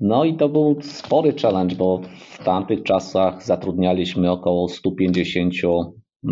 No 0.00 0.24
i 0.24 0.36
to 0.36 0.48
był 0.48 0.78
spory 0.80 1.32
challenge, 1.42 1.76
bo 1.76 2.00
w 2.30 2.44
tamtych 2.44 2.82
czasach 2.82 3.42
zatrudnialiśmy 3.42 4.30
około 4.30 4.68
150 4.68 5.54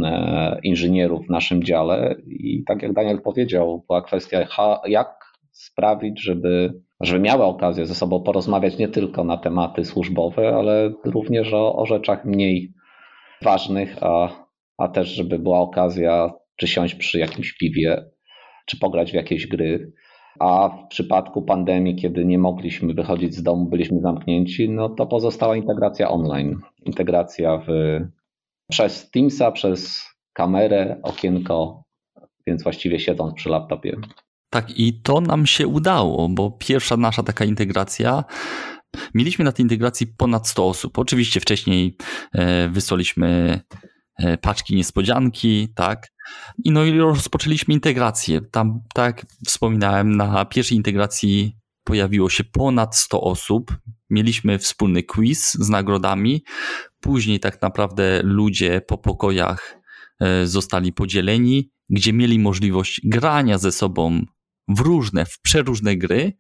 e, 0.05 0.59
inżynierów 0.63 1.27
w 1.27 1.31
naszym 1.31 1.65
dziale 1.65 2.17
i 2.27 2.65
tak 2.67 2.83
jak 2.83 2.93
Daniel 2.93 3.23
powiedział, 3.23 3.85
była 3.89 4.03
kwestia 4.03 4.47
jak 4.87 5.27
sprawić, 5.53 6.23
żeby, 6.23 6.73
żeby 7.01 7.21
miały 7.21 7.45
okazję 7.45 7.87
ze 7.87 7.95
sobą 7.95 8.23
porozmawiać 8.23 8.79
nie 8.79 8.89
tylko 8.89 9.25
na 9.25 9.37
tematy 9.37 9.85
służbowe, 9.85 10.49
ale 10.57 10.93
również 11.05 11.53
o, 11.53 11.77
o 11.77 11.87
rzeczach 11.87 12.25
mniej 12.25 12.73
ważnych, 13.43 13.97
a, 14.01 14.47
a 14.79 14.89
też 14.89 15.09
żeby 15.09 15.39
była 15.39 15.61
okazja 15.61 16.33
czy 16.57 16.69
siąść 16.69 16.95
przy 16.95 17.19
jakimś 17.19 17.53
piwie, 17.53 18.05
czy 18.67 18.79
pograć 18.79 19.11
w 19.11 19.15
jakieś 19.15 19.47
gry. 19.47 19.93
A 20.39 20.69
w 20.69 20.89
przypadku 20.89 21.43
pandemii, 21.43 21.97
kiedy 21.97 22.25
nie 22.25 22.39
mogliśmy 22.39 22.95
wychodzić 22.95 23.35
z 23.35 23.43
domu, 23.43 23.65
byliśmy 23.65 24.01
zamknięci, 24.01 24.71
no 24.71 24.89
to 24.89 25.07
pozostała 25.07 25.57
integracja 25.57 26.11
online. 26.11 26.61
Integracja 26.85 27.59
w, 27.59 27.69
przez 28.71 29.11
Teamsa, 29.11 29.53
przez 29.53 30.05
kamerę, 30.33 31.01
okienko, 31.03 31.83
więc 32.47 32.63
właściwie 32.63 33.01
siedząc 33.01 33.35
przy 33.35 33.49
laptopie. 33.49 33.97
Tak, 34.51 34.79
i 34.79 35.01
to 35.03 35.21
nam 35.21 35.47
się 35.47 35.67
udało, 35.67 36.29
bo 36.29 36.51
pierwsza 36.51 36.97
nasza 36.97 37.23
taka 37.23 37.45
integracja 37.45 38.25
Mieliśmy 39.15 39.45
na 39.45 39.53
tej 39.53 39.63
integracji 39.63 40.07
ponad 40.07 40.49
100 40.49 40.69
osób. 40.69 40.99
Oczywiście 40.99 41.41
wcześniej 41.41 41.97
e, 42.33 42.69
wysłaliśmy 42.69 43.61
paczki 44.41 44.77
niespodzianki, 44.77 45.69
tak? 45.75 46.09
I 46.65 46.71
no 46.71 46.85
i 46.85 46.99
rozpoczęliśmy 46.99 47.75
integrację. 47.75 48.41
Tam, 48.41 48.81
tak 48.95 49.17
jak 49.17 49.27
wspominałem, 49.47 50.17
na 50.17 50.45
pierwszej 50.45 50.77
integracji 50.77 51.57
pojawiło 51.85 52.31
się 52.31 52.45
ponad 52.45 52.97
100 52.97 53.21
osób. 53.21 53.77
Mieliśmy 54.11 54.59
wspólny 54.59 55.03
quiz 55.03 55.53
z 55.53 55.69
nagrodami. 55.69 56.45
Później 57.01 57.41
tak 57.41 57.63
naprawdę 57.63 58.21
ludzie 58.25 58.81
po 58.81 58.99
pokojach 58.99 59.81
e, 60.21 60.47
zostali 60.47 60.93
podzieleni, 60.93 61.71
gdzie 61.91 62.13
mieli 62.13 62.39
możliwość 62.39 63.01
grania 63.05 63.59
ze 63.59 63.73
sobą 63.73 64.23
w 64.69 64.81
różne, 64.81 65.25
w 65.25 65.41
przeróżne 65.41 65.97
gry 65.97 66.33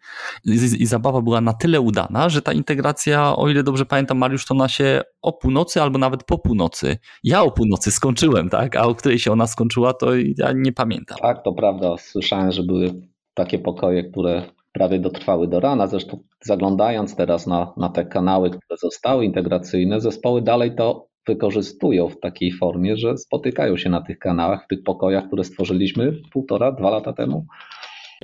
I, 0.44 0.50
i, 0.82 0.86
zabawa 0.86 1.22
była 1.22 1.40
na 1.40 1.52
tyle 1.52 1.80
udana, 1.80 2.28
że 2.28 2.42
ta 2.42 2.52
integracja, 2.52 3.36
o 3.36 3.48
ile 3.48 3.62
dobrze 3.62 3.86
pamiętam, 3.86 4.18
Mariusz, 4.18 4.46
to 4.46 4.54
ona 4.54 4.68
się 4.68 5.02
o 5.22 5.32
północy 5.32 5.82
albo 5.82 5.98
nawet 5.98 6.24
po 6.24 6.38
północy. 6.38 6.98
Ja 7.24 7.42
o 7.42 7.50
północy 7.50 7.90
skończyłem, 7.90 8.48
tak? 8.48 8.76
A 8.76 8.82
o 8.82 8.94
której 8.94 9.18
się 9.18 9.32
ona 9.32 9.46
skończyła, 9.46 9.92
to 9.92 10.10
ja 10.16 10.52
nie 10.54 10.72
pamiętam. 10.72 11.18
Tak, 11.22 11.42
to 11.44 11.52
prawda. 11.52 11.96
Słyszałem, 11.98 12.52
że 12.52 12.62
były 12.62 12.94
takie 13.34 13.58
pokoje, 13.58 14.04
które 14.04 14.42
prawie 14.72 14.98
dotrwały 14.98 15.48
do 15.48 15.60
rana. 15.60 15.86
Zresztą 15.86 16.18
zaglądając 16.40 17.16
teraz 17.16 17.46
na, 17.46 17.72
na 17.76 17.88
te 17.88 18.04
kanały, 18.04 18.50
które 18.50 18.76
zostały 18.76 19.24
integracyjne, 19.24 20.00
zespoły 20.00 20.42
dalej 20.42 20.74
to 20.74 21.08
wykorzystują 21.26 22.08
w 22.08 22.20
takiej 22.20 22.52
formie, 22.52 22.96
że 22.96 23.18
spotykają 23.18 23.76
się 23.76 23.90
na 23.90 24.00
tych 24.00 24.18
kanałach, 24.18 24.64
w 24.64 24.68
tych 24.68 24.82
pokojach, 24.82 25.26
które 25.26 25.44
stworzyliśmy 25.44 26.12
półtora, 26.32 26.72
dwa 26.72 26.90
lata 26.90 27.12
temu. 27.12 27.46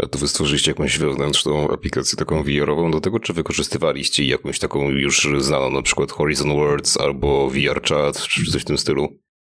A 0.02 0.07
to 0.07 0.18
wy 0.18 0.28
stworzyliście 0.28 0.70
jakąś 0.70 0.98
wewnętrzną 0.98 1.68
aplikację 1.68 2.16
taką 2.16 2.42
VR-ową 2.42 2.90
do 2.90 3.00
tego, 3.00 3.20
czy 3.20 3.33
wykorzystywaliście 3.33 4.24
jakąś 4.24 4.59
taką 4.59 4.90
już 4.90 5.28
znaną, 5.38 5.70
na 5.70 5.83
przykład 5.83 6.11
Horizon 6.12 6.52
Words 6.57 7.00
albo 7.00 7.50
VR 7.50 7.83
Chat, 7.83 8.22
czy 8.22 8.52
coś 8.52 8.62
w 8.62 8.64
tym 8.64 8.78
stylu? 8.78 9.09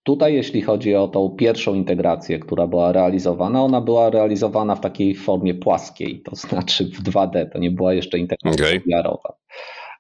Tutaj, 0.05 0.35
jeśli 0.35 0.63
chodzi 0.63 0.95
o 0.95 1.09
tą 1.09 1.31
pierwszą 1.31 1.75
integrację, 1.75 2.39
która 2.39 2.67
była 2.67 2.93
realizowana, 2.93 3.63
ona 3.63 3.81
była 3.81 4.11
realizowana 4.11 4.75
w 4.75 4.81
takiej 4.81 5.15
formie 5.15 5.55
płaskiej, 5.55 6.23
to 6.23 6.37
znaczy 6.37 6.85
w 6.85 7.03
2D, 7.03 7.51
to 7.53 7.59
nie 7.59 7.71
była 7.71 7.95
jeszcze 7.95 8.19
integracja 8.19 8.67
okay. 8.67 8.81
VR-owa. 8.81 9.37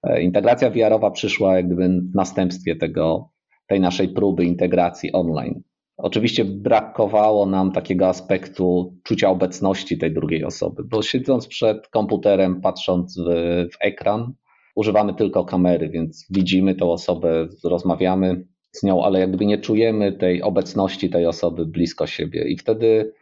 E, 0.02 0.22
integracja 0.22 0.70
VR-owa 0.70 1.10
przyszła 1.10 1.56
jak 1.56 1.66
gdyby 1.66 1.88
w 1.88 2.14
następstwie 2.14 2.76
tego, 2.76 3.30
tej 3.66 3.80
naszej 3.80 4.08
próby 4.08 4.44
integracji 4.44 5.12
online. 5.12 5.62
Oczywiście 5.96 6.44
brakowało 6.44 7.46
nam 7.46 7.72
takiego 7.72 8.08
aspektu 8.08 8.96
czucia 9.02 9.30
obecności 9.30 9.98
tej 9.98 10.12
drugiej 10.14 10.44
osoby, 10.44 10.84
bo 10.84 11.02
siedząc 11.02 11.46
przed 11.46 11.88
komputerem, 11.88 12.60
patrząc 12.60 13.18
w, 13.18 13.24
w 13.72 13.76
ekran, 13.80 14.32
używamy 14.74 15.14
tylko 15.14 15.44
kamery, 15.44 15.88
więc 15.88 16.26
widzimy 16.30 16.74
tą 16.74 16.92
osobę, 16.92 17.48
rozmawiamy 17.64 18.44
z 18.72 18.82
nią, 18.82 19.04
ale 19.04 19.20
jakby 19.20 19.46
nie 19.46 19.58
czujemy 19.58 20.12
tej 20.12 20.42
obecności 20.42 21.10
tej 21.10 21.26
osoby 21.26 21.66
blisko 21.66 22.06
siebie. 22.06 22.48
I 22.48 22.56
wtedy 22.56 23.12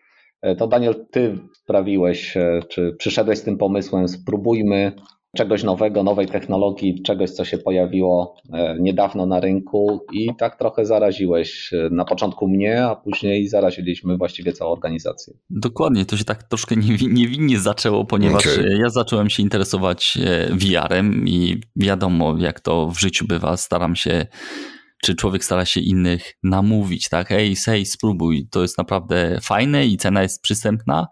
e, 0.42 0.56
to 0.56 0.66
Daniel, 0.66 1.06
ty 1.10 1.38
sprawiłeś, 1.52 2.36
e, 2.36 2.60
czy 2.68 2.94
przyszedłeś 2.98 3.38
z 3.38 3.42
tym 3.42 3.58
pomysłem, 3.58 4.08
spróbujmy 4.08 4.92
czegoś 5.36 5.62
nowego, 5.62 6.02
nowej 6.02 6.26
technologii, 6.26 7.02
czegoś, 7.02 7.30
co 7.30 7.44
się 7.44 7.58
pojawiło 7.58 8.34
e, 8.52 8.76
niedawno 8.80 9.26
na 9.26 9.40
rynku 9.40 10.00
i 10.12 10.28
tak 10.38 10.58
trochę 10.58 10.86
zaraziłeś 10.86 11.70
na 11.90 12.04
początku 12.04 12.48
mnie, 12.48 12.84
a 12.84 12.96
później 12.96 13.48
zaraziliśmy 13.48 14.16
właściwie 14.16 14.52
całą 14.52 14.72
organizację. 14.72 15.34
Dokładnie, 15.50 16.04
to 16.04 16.16
się 16.16 16.24
tak 16.24 16.42
troszkę 16.42 16.76
niewinnie 17.10 17.58
zaczęło, 17.58 18.04
ponieważ 18.04 18.46
okay. 18.46 18.78
ja 18.82 18.90
zacząłem 18.90 19.30
się 19.30 19.42
interesować 19.42 20.18
VR-em 20.50 21.28
i 21.28 21.60
wiadomo, 21.76 22.36
jak 22.38 22.60
to 22.60 22.86
w 22.86 23.00
życiu 23.00 23.26
bywa, 23.26 23.56
staram 23.56 23.96
się 23.96 24.26
czy 25.02 25.14
człowiek 25.14 25.44
stara 25.44 25.64
się 25.64 25.80
innych 25.80 26.34
namówić, 26.42 27.08
tak? 27.08 27.28
Hej, 27.28 27.56
sej, 27.56 27.86
spróbuj, 27.86 28.48
to 28.50 28.62
jest 28.62 28.78
naprawdę 28.78 29.38
fajne 29.42 29.86
i 29.86 29.96
cena 29.96 30.22
jest 30.22 30.42
przystępna. 30.42 31.06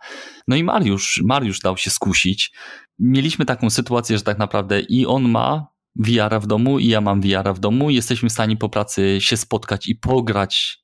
No 0.49 0.57
i 0.57 0.65
Mariusz, 0.65 1.23
Mariusz 1.25 1.61
dał 1.61 1.77
się 1.77 1.91
skusić. 1.91 2.53
Mieliśmy 2.99 3.45
taką 3.45 3.71
sytuację, 3.71 4.19
że 4.19 4.25
tak 4.25 4.39
naprawdę 4.39 4.81
i 4.81 5.07
on 5.07 5.29
ma 5.29 5.67
VR 5.97 6.41
w 6.41 6.47
domu, 6.47 6.79
i 6.79 6.87
ja 6.87 7.01
mam 7.01 7.21
VR 7.21 7.55
w 7.55 7.59
domu. 7.59 7.91
Jesteśmy 7.91 8.29
w 8.29 8.33
stanie 8.33 8.57
po 8.57 8.69
pracy 8.69 9.19
się 9.21 9.37
spotkać 9.37 9.89
i 9.89 9.95
pograć 9.95 10.79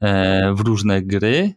e, 0.00 0.54
w 0.54 0.60
różne 0.60 1.02
gry. 1.02 1.54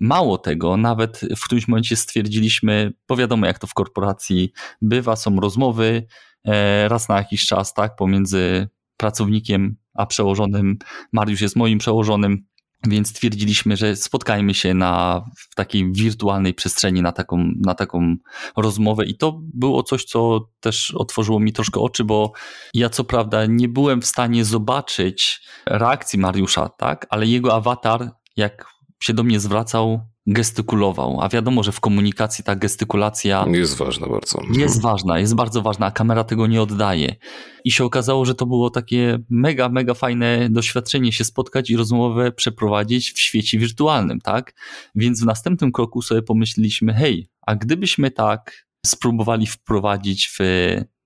Mało 0.00 0.38
tego, 0.38 0.76
nawet 0.76 1.20
w 1.36 1.44
którymś 1.44 1.68
momencie 1.68 1.96
stwierdziliśmy, 1.96 2.92
bo 3.08 3.16
wiadomo 3.16 3.46
jak 3.46 3.58
to 3.58 3.66
w 3.66 3.74
korporacji 3.74 4.52
bywa, 4.82 5.16
są 5.16 5.40
rozmowy 5.40 6.06
e, 6.44 6.88
raz 6.88 7.08
na 7.08 7.16
jakiś 7.16 7.46
czas, 7.46 7.74
tak, 7.74 7.96
pomiędzy 7.96 8.68
pracownikiem 8.96 9.76
a 9.94 10.06
przełożonym. 10.06 10.78
Mariusz 11.12 11.40
jest 11.40 11.56
moim 11.56 11.78
przełożonym, 11.78 12.44
więc 12.86 13.08
stwierdziliśmy, 13.08 13.76
że 13.76 13.96
spotkajmy 13.96 14.54
się 14.54 14.74
na, 14.74 15.24
w 15.36 15.54
takiej 15.54 15.92
wirtualnej 15.92 16.54
przestrzeni 16.54 17.02
na 17.02 17.12
taką, 17.12 17.52
na 17.60 17.74
taką 17.74 18.16
rozmowę. 18.56 19.04
I 19.04 19.16
to 19.16 19.40
było 19.42 19.82
coś, 19.82 20.04
co 20.04 20.48
też 20.60 20.90
otworzyło 20.90 21.40
mi 21.40 21.52
troszkę 21.52 21.80
oczy, 21.80 22.04
bo 22.04 22.32
ja 22.74 22.90
co 22.90 23.04
prawda 23.04 23.46
nie 23.46 23.68
byłem 23.68 24.02
w 24.02 24.06
stanie 24.06 24.44
zobaczyć 24.44 25.42
reakcji 25.66 26.18
Mariusza, 26.18 26.68
tak, 26.68 27.06
ale 27.10 27.26
jego 27.26 27.54
awatar, 27.54 28.10
jak 28.36 28.66
się 29.02 29.14
do 29.14 29.22
mnie 29.22 29.40
zwracał, 29.40 30.00
gestykulował. 30.26 31.20
A 31.20 31.28
wiadomo, 31.28 31.62
że 31.62 31.72
w 31.72 31.80
komunikacji 31.80 32.44
ta 32.44 32.56
gestykulacja 32.56 33.44
jest 33.48 33.76
ważna 33.76 34.06
bardzo. 34.06 34.42
Jest 34.58 34.82
ważna, 34.82 35.18
jest 35.18 35.34
bardzo 35.34 35.62
ważna, 35.62 35.86
a 35.86 35.90
kamera 35.90 36.24
tego 36.24 36.46
nie 36.46 36.62
oddaje. 36.62 37.16
I 37.64 37.70
się 37.70 37.84
okazało, 37.84 38.24
że 38.24 38.34
to 38.34 38.46
było 38.46 38.70
takie 38.70 39.18
mega, 39.30 39.68
mega 39.68 39.94
fajne 39.94 40.48
doświadczenie 40.50 41.12
się 41.12 41.24
spotkać 41.24 41.70
i 41.70 41.76
rozmowę 41.76 42.32
przeprowadzić 42.32 43.12
w 43.12 43.18
świecie 43.18 43.58
wirtualnym, 43.58 44.20
tak? 44.20 44.54
Więc 44.94 45.22
w 45.22 45.26
następnym 45.26 45.72
kroku 45.72 46.02
sobie 46.02 46.22
pomyśleliśmy, 46.22 46.94
hej, 46.94 47.28
a 47.46 47.56
gdybyśmy 47.56 48.10
tak 48.10 48.66
spróbowali 48.86 49.46
wprowadzić 49.46 50.30
w 50.38 50.44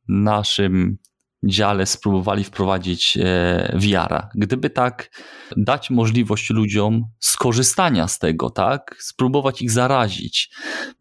naszym 0.09 0.98
dziale 1.44 1.87
spróbowali 1.87 2.44
wprowadzić 2.44 3.16
e, 3.16 3.72
VR-a. 3.74 4.29
Gdyby 4.35 4.70
tak 4.70 5.11
dać 5.57 5.90
możliwość 5.90 6.51
ludziom 6.51 7.05
skorzystania 7.20 8.09
z 8.09 8.18
tego, 8.18 8.51
tak, 8.51 8.96
spróbować 9.01 9.62
ich 9.62 9.70
zarazić, 9.70 10.51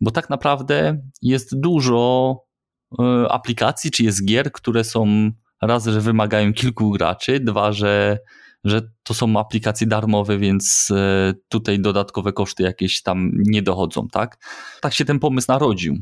bo 0.02 0.12
tak 0.12 0.30
naprawdę 0.30 1.02
jest 1.21 1.60
dużo 1.60 2.36
e, 3.00 3.32
aplikacji 3.32 3.91
czy 3.91 4.04
jest 4.04 4.26
gier, 4.26 4.52
które 4.52 4.84
są 4.84 5.32
raz, 5.62 5.86
że 5.86 6.02
wymagają 6.02 6.54
kilku 6.54 6.91
graczy, 6.91 7.39
dwa, 7.39 7.71
że 7.71 8.19
że 8.63 8.82
to 9.04 9.13
są 9.13 9.39
aplikacje 9.39 9.88
darmowe, 9.88 10.38
więc 10.38 10.91
e, 10.95 11.34
tutaj 11.50 11.80
dodatkowe 11.80 12.34
koszty 12.34 12.63
jakieś 12.63 13.02
tam 13.02 13.32
nie 13.36 13.62
dochodzą, 13.62 14.08
tak? 14.08 14.38
Tak 14.82 14.93
się 14.93 15.06
ten 15.06 15.19
pomysł 15.19 15.47
narodził 15.50 15.97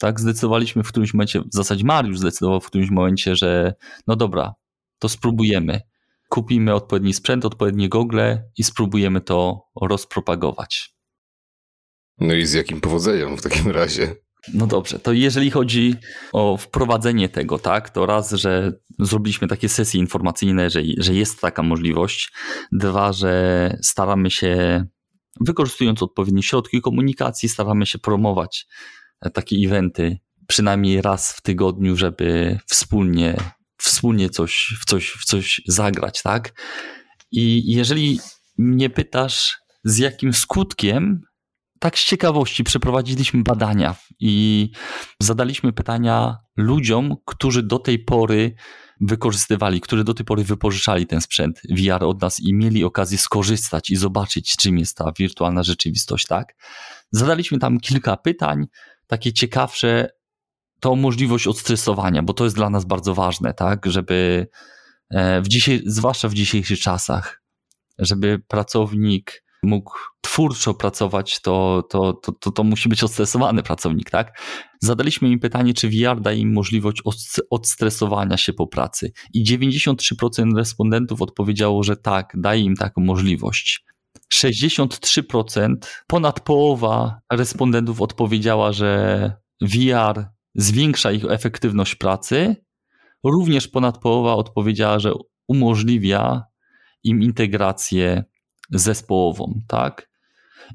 tak, 0.00 0.20
zdecydowaliśmy 0.20 0.82
w 0.82 0.88
którymś 0.88 1.14
momencie, 1.14 1.40
w 1.40 1.54
zasadzie 1.54 1.84
Mariusz 1.84 2.18
zdecydował 2.18 2.60
w 2.60 2.66
którymś 2.66 2.90
momencie, 2.90 3.36
że 3.36 3.74
no 4.06 4.16
dobra, 4.16 4.54
to 4.98 5.08
spróbujemy. 5.08 5.80
Kupimy 6.28 6.74
odpowiedni 6.74 7.14
sprzęt, 7.14 7.44
odpowiednie 7.44 7.88
gogle 7.88 8.44
i 8.58 8.64
spróbujemy 8.64 9.20
to 9.20 9.62
rozpropagować. 9.80 10.94
No 12.18 12.34
i 12.34 12.46
z 12.46 12.52
jakim 12.52 12.80
powodzeniem 12.80 13.36
w 13.36 13.42
takim 13.42 13.70
razie? 13.70 14.14
No 14.54 14.66
dobrze, 14.66 14.98
to 14.98 15.12
jeżeli 15.12 15.50
chodzi 15.50 15.94
o 16.32 16.56
wprowadzenie 16.56 17.28
tego, 17.28 17.58
tak, 17.58 17.90
to 17.90 18.06
raz, 18.06 18.32
że 18.32 18.72
zrobiliśmy 18.98 19.48
takie 19.48 19.68
sesje 19.68 20.00
informacyjne, 20.00 20.70
że, 20.70 20.80
że 20.98 21.14
jest 21.14 21.40
taka 21.40 21.62
możliwość. 21.62 22.32
Dwa, 22.72 23.12
że 23.12 23.76
staramy 23.82 24.30
się, 24.30 24.84
wykorzystując 25.40 26.02
odpowiednie 26.02 26.42
środki 26.42 26.80
komunikacji, 26.80 27.48
staramy 27.48 27.86
się 27.86 27.98
promować 27.98 28.66
takie 29.28 29.56
eventy 29.56 30.18
przynajmniej 30.48 31.02
raz 31.02 31.32
w 31.32 31.40
tygodniu, 31.40 31.96
żeby 31.96 32.58
wspólnie, 32.66 33.36
wspólnie 33.76 34.30
coś, 34.30 34.74
w, 34.80 34.84
coś, 34.84 35.10
w 35.10 35.24
coś 35.24 35.60
zagrać, 35.66 36.22
tak? 36.22 36.62
I 37.32 37.72
jeżeli 37.72 38.20
mnie 38.58 38.90
pytasz, 38.90 39.58
z 39.84 39.98
jakim 39.98 40.32
skutkiem, 40.32 41.20
tak 41.78 41.98
z 41.98 42.04
ciekawości 42.04 42.64
przeprowadziliśmy 42.64 43.42
badania 43.42 43.94
i 44.18 44.70
zadaliśmy 45.20 45.72
pytania 45.72 46.36
ludziom, 46.56 47.16
którzy 47.24 47.62
do 47.62 47.78
tej 47.78 47.98
pory 47.98 48.54
wykorzystywali, 49.00 49.80
którzy 49.80 50.04
do 50.04 50.14
tej 50.14 50.26
pory 50.26 50.44
wypożyczali 50.44 51.06
ten 51.06 51.20
sprzęt 51.20 51.60
VR 51.70 52.04
od 52.04 52.22
nas 52.22 52.40
i 52.40 52.54
mieli 52.54 52.84
okazję 52.84 53.18
skorzystać 53.18 53.90
i 53.90 53.96
zobaczyć, 53.96 54.56
czym 54.56 54.78
jest 54.78 54.96
ta 54.96 55.12
wirtualna 55.18 55.62
rzeczywistość, 55.62 56.26
tak? 56.26 56.54
Zadaliśmy 57.10 57.58
tam 57.58 57.80
kilka 57.80 58.16
pytań, 58.16 58.66
takie 59.10 59.32
ciekawsze, 59.32 60.08
to 60.80 60.96
możliwość 60.96 61.46
odstresowania, 61.46 62.22
bo 62.22 62.32
to 62.32 62.44
jest 62.44 62.56
dla 62.56 62.70
nas 62.70 62.84
bardzo 62.84 63.14
ważne, 63.14 63.54
tak, 63.54 63.86
żeby 63.86 64.46
e, 65.10 65.42
w 65.42 65.48
dzisiaj, 65.48 65.82
zwłaszcza 65.86 66.28
w 66.28 66.34
dzisiejszych 66.34 66.80
czasach, 66.80 67.42
żeby 67.98 68.38
pracownik 68.48 69.44
mógł 69.62 69.92
twórczo 70.20 70.74
pracować, 70.74 71.40
to, 71.40 71.82
to, 71.90 72.12
to, 72.12 72.32
to, 72.32 72.50
to 72.50 72.64
musi 72.64 72.88
być 72.88 73.04
odstresowany 73.04 73.62
pracownik, 73.62 74.10
tak? 74.10 74.40
Zadaliśmy 74.80 75.28
im 75.28 75.40
pytanie, 75.40 75.74
czy 75.74 75.88
VR 75.88 76.20
daje 76.20 76.38
im 76.38 76.52
możliwość 76.52 77.02
odstresowania 77.50 78.36
się 78.36 78.52
po 78.52 78.66
pracy 78.66 79.12
i 79.34 79.44
93% 79.44 80.56
respondentów 80.56 81.22
odpowiedziało, 81.22 81.82
że 81.82 81.96
tak, 81.96 82.32
daje 82.34 82.62
im 82.62 82.76
taką 82.76 83.00
możliwość. 83.00 83.84
63%, 84.34 85.74
ponad 86.06 86.40
połowa 86.40 87.20
respondentów 87.32 88.00
odpowiedziała, 88.00 88.72
że 88.72 89.32
VR 89.60 90.26
zwiększa 90.54 91.12
ich 91.12 91.24
efektywność 91.24 91.94
pracy. 91.94 92.56
Również 93.24 93.68
ponad 93.68 93.98
połowa 93.98 94.34
odpowiedziała, 94.34 94.98
że 94.98 95.12
umożliwia 95.48 96.42
im 97.04 97.22
integrację 97.22 98.24
zespołową, 98.70 99.60
tak? 99.68 100.10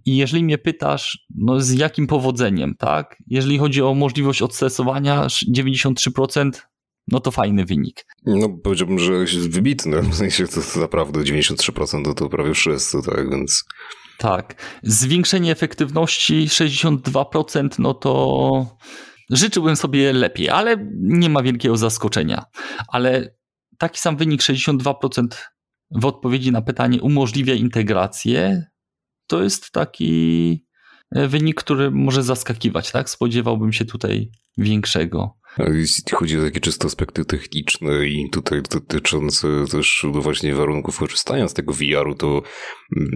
I 0.06 0.18
jeżeli 0.18 0.44
mnie 0.44 0.58
pytasz, 0.58 1.26
no 1.36 1.60
z 1.60 1.72
jakim 1.72 2.08
powodzeniem, 2.08 2.76
tak? 2.76 3.18
Jeżeli 3.28 3.58
chodzi 3.58 3.82
o 3.82 3.94
możliwość 3.94 4.42
odstresowania, 4.42 5.28
93% 5.58 6.52
no 7.08 7.20
to 7.20 7.32
fajny 7.32 7.66
wynik. 7.66 8.06
No 8.26 8.50
powiedziałbym, 8.64 9.00
że 9.00 9.14
jest 9.14 9.50
wybitny, 9.50 10.02
w 10.02 10.16
sensie 10.16 10.48
to, 10.48 10.62
to 10.74 10.80
naprawdę 10.80 11.20
93% 11.20 12.04
to, 12.04 12.14
to 12.14 12.30
prawie 12.30 12.54
wszyscy, 12.54 12.98
tak, 13.06 13.30
więc... 13.30 13.64
Tak, 14.18 14.80
zwiększenie 14.84 15.52
efektywności 15.52 16.48
62%, 16.48 17.70
no 17.80 17.94
to 17.94 18.78
życzyłbym 19.30 19.76
sobie 19.76 20.14
lepiej, 20.14 20.50
ale 20.50 20.90
nie 21.02 21.30
ma 21.30 21.44
wielkiego 21.44 21.78
zaskoczenia. 21.78 22.46
Ale 22.88 23.36
taki 23.78 24.00
sam 24.00 24.18
wynik 24.18 24.42
62% 24.42 25.28
w 25.92 26.06
odpowiedzi 26.06 26.52
na 26.52 26.62
pytanie 26.62 27.02
umożliwia 27.02 27.54
integrację, 27.54 28.66
to 29.28 29.44
jest 29.44 29.72
taki 29.72 30.66
wynik, 31.12 31.56
który 31.56 31.92
może 31.92 32.24
zaskakiwać, 32.24 32.92
tak? 32.92 33.10
Spodziewałbym 33.10 33.74
się 33.74 33.86
tutaj 33.86 34.32
większego. 34.58 35.38
Jeśli 35.58 36.04
chodzi 36.14 36.40
o 36.40 36.44
takie 36.44 36.60
czysto 36.60 36.88
aspekty 36.88 37.26
techniczne 37.26 38.08
i 38.08 38.30
tutaj 38.32 38.62
dotyczące 38.72 39.48
też 39.72 40.06
właśnie 40.14 40.56
warunków 40.56 41.00
korzystania 41.00 41.48
z 41.48 41.54
tego 41.54 41.74
VR-u, 41.74 42.16
to, 42.16 42.42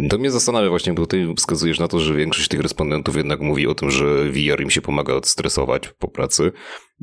to 0.10 0.18
mnie 0.18 0.32
zastanawia 0.32 0.70
właśnie, 0.70 0.94
bo 0.94 1.02
tutaj 1.02 1.34
wskazujesz 1.38 1.80
na 1.80 1.88
to, 1.88 2.00
że 2.00 2.16
większość 2.16 2.48
tych 2.48 2.60
respondentów 2.60 3.16
jednak 3.16 3.40
mówi 3.40 3.68
o 3.68 3.76
tym, 3.76 3.92
że 3.92 4.30
VR 4.30 4.62
im 4.62 4.70
się 4.70 4.82
pomaga 4.82 5.14
odstresować 5.14 5.90
po 6.00 6.08
pracy, 6.08 6.52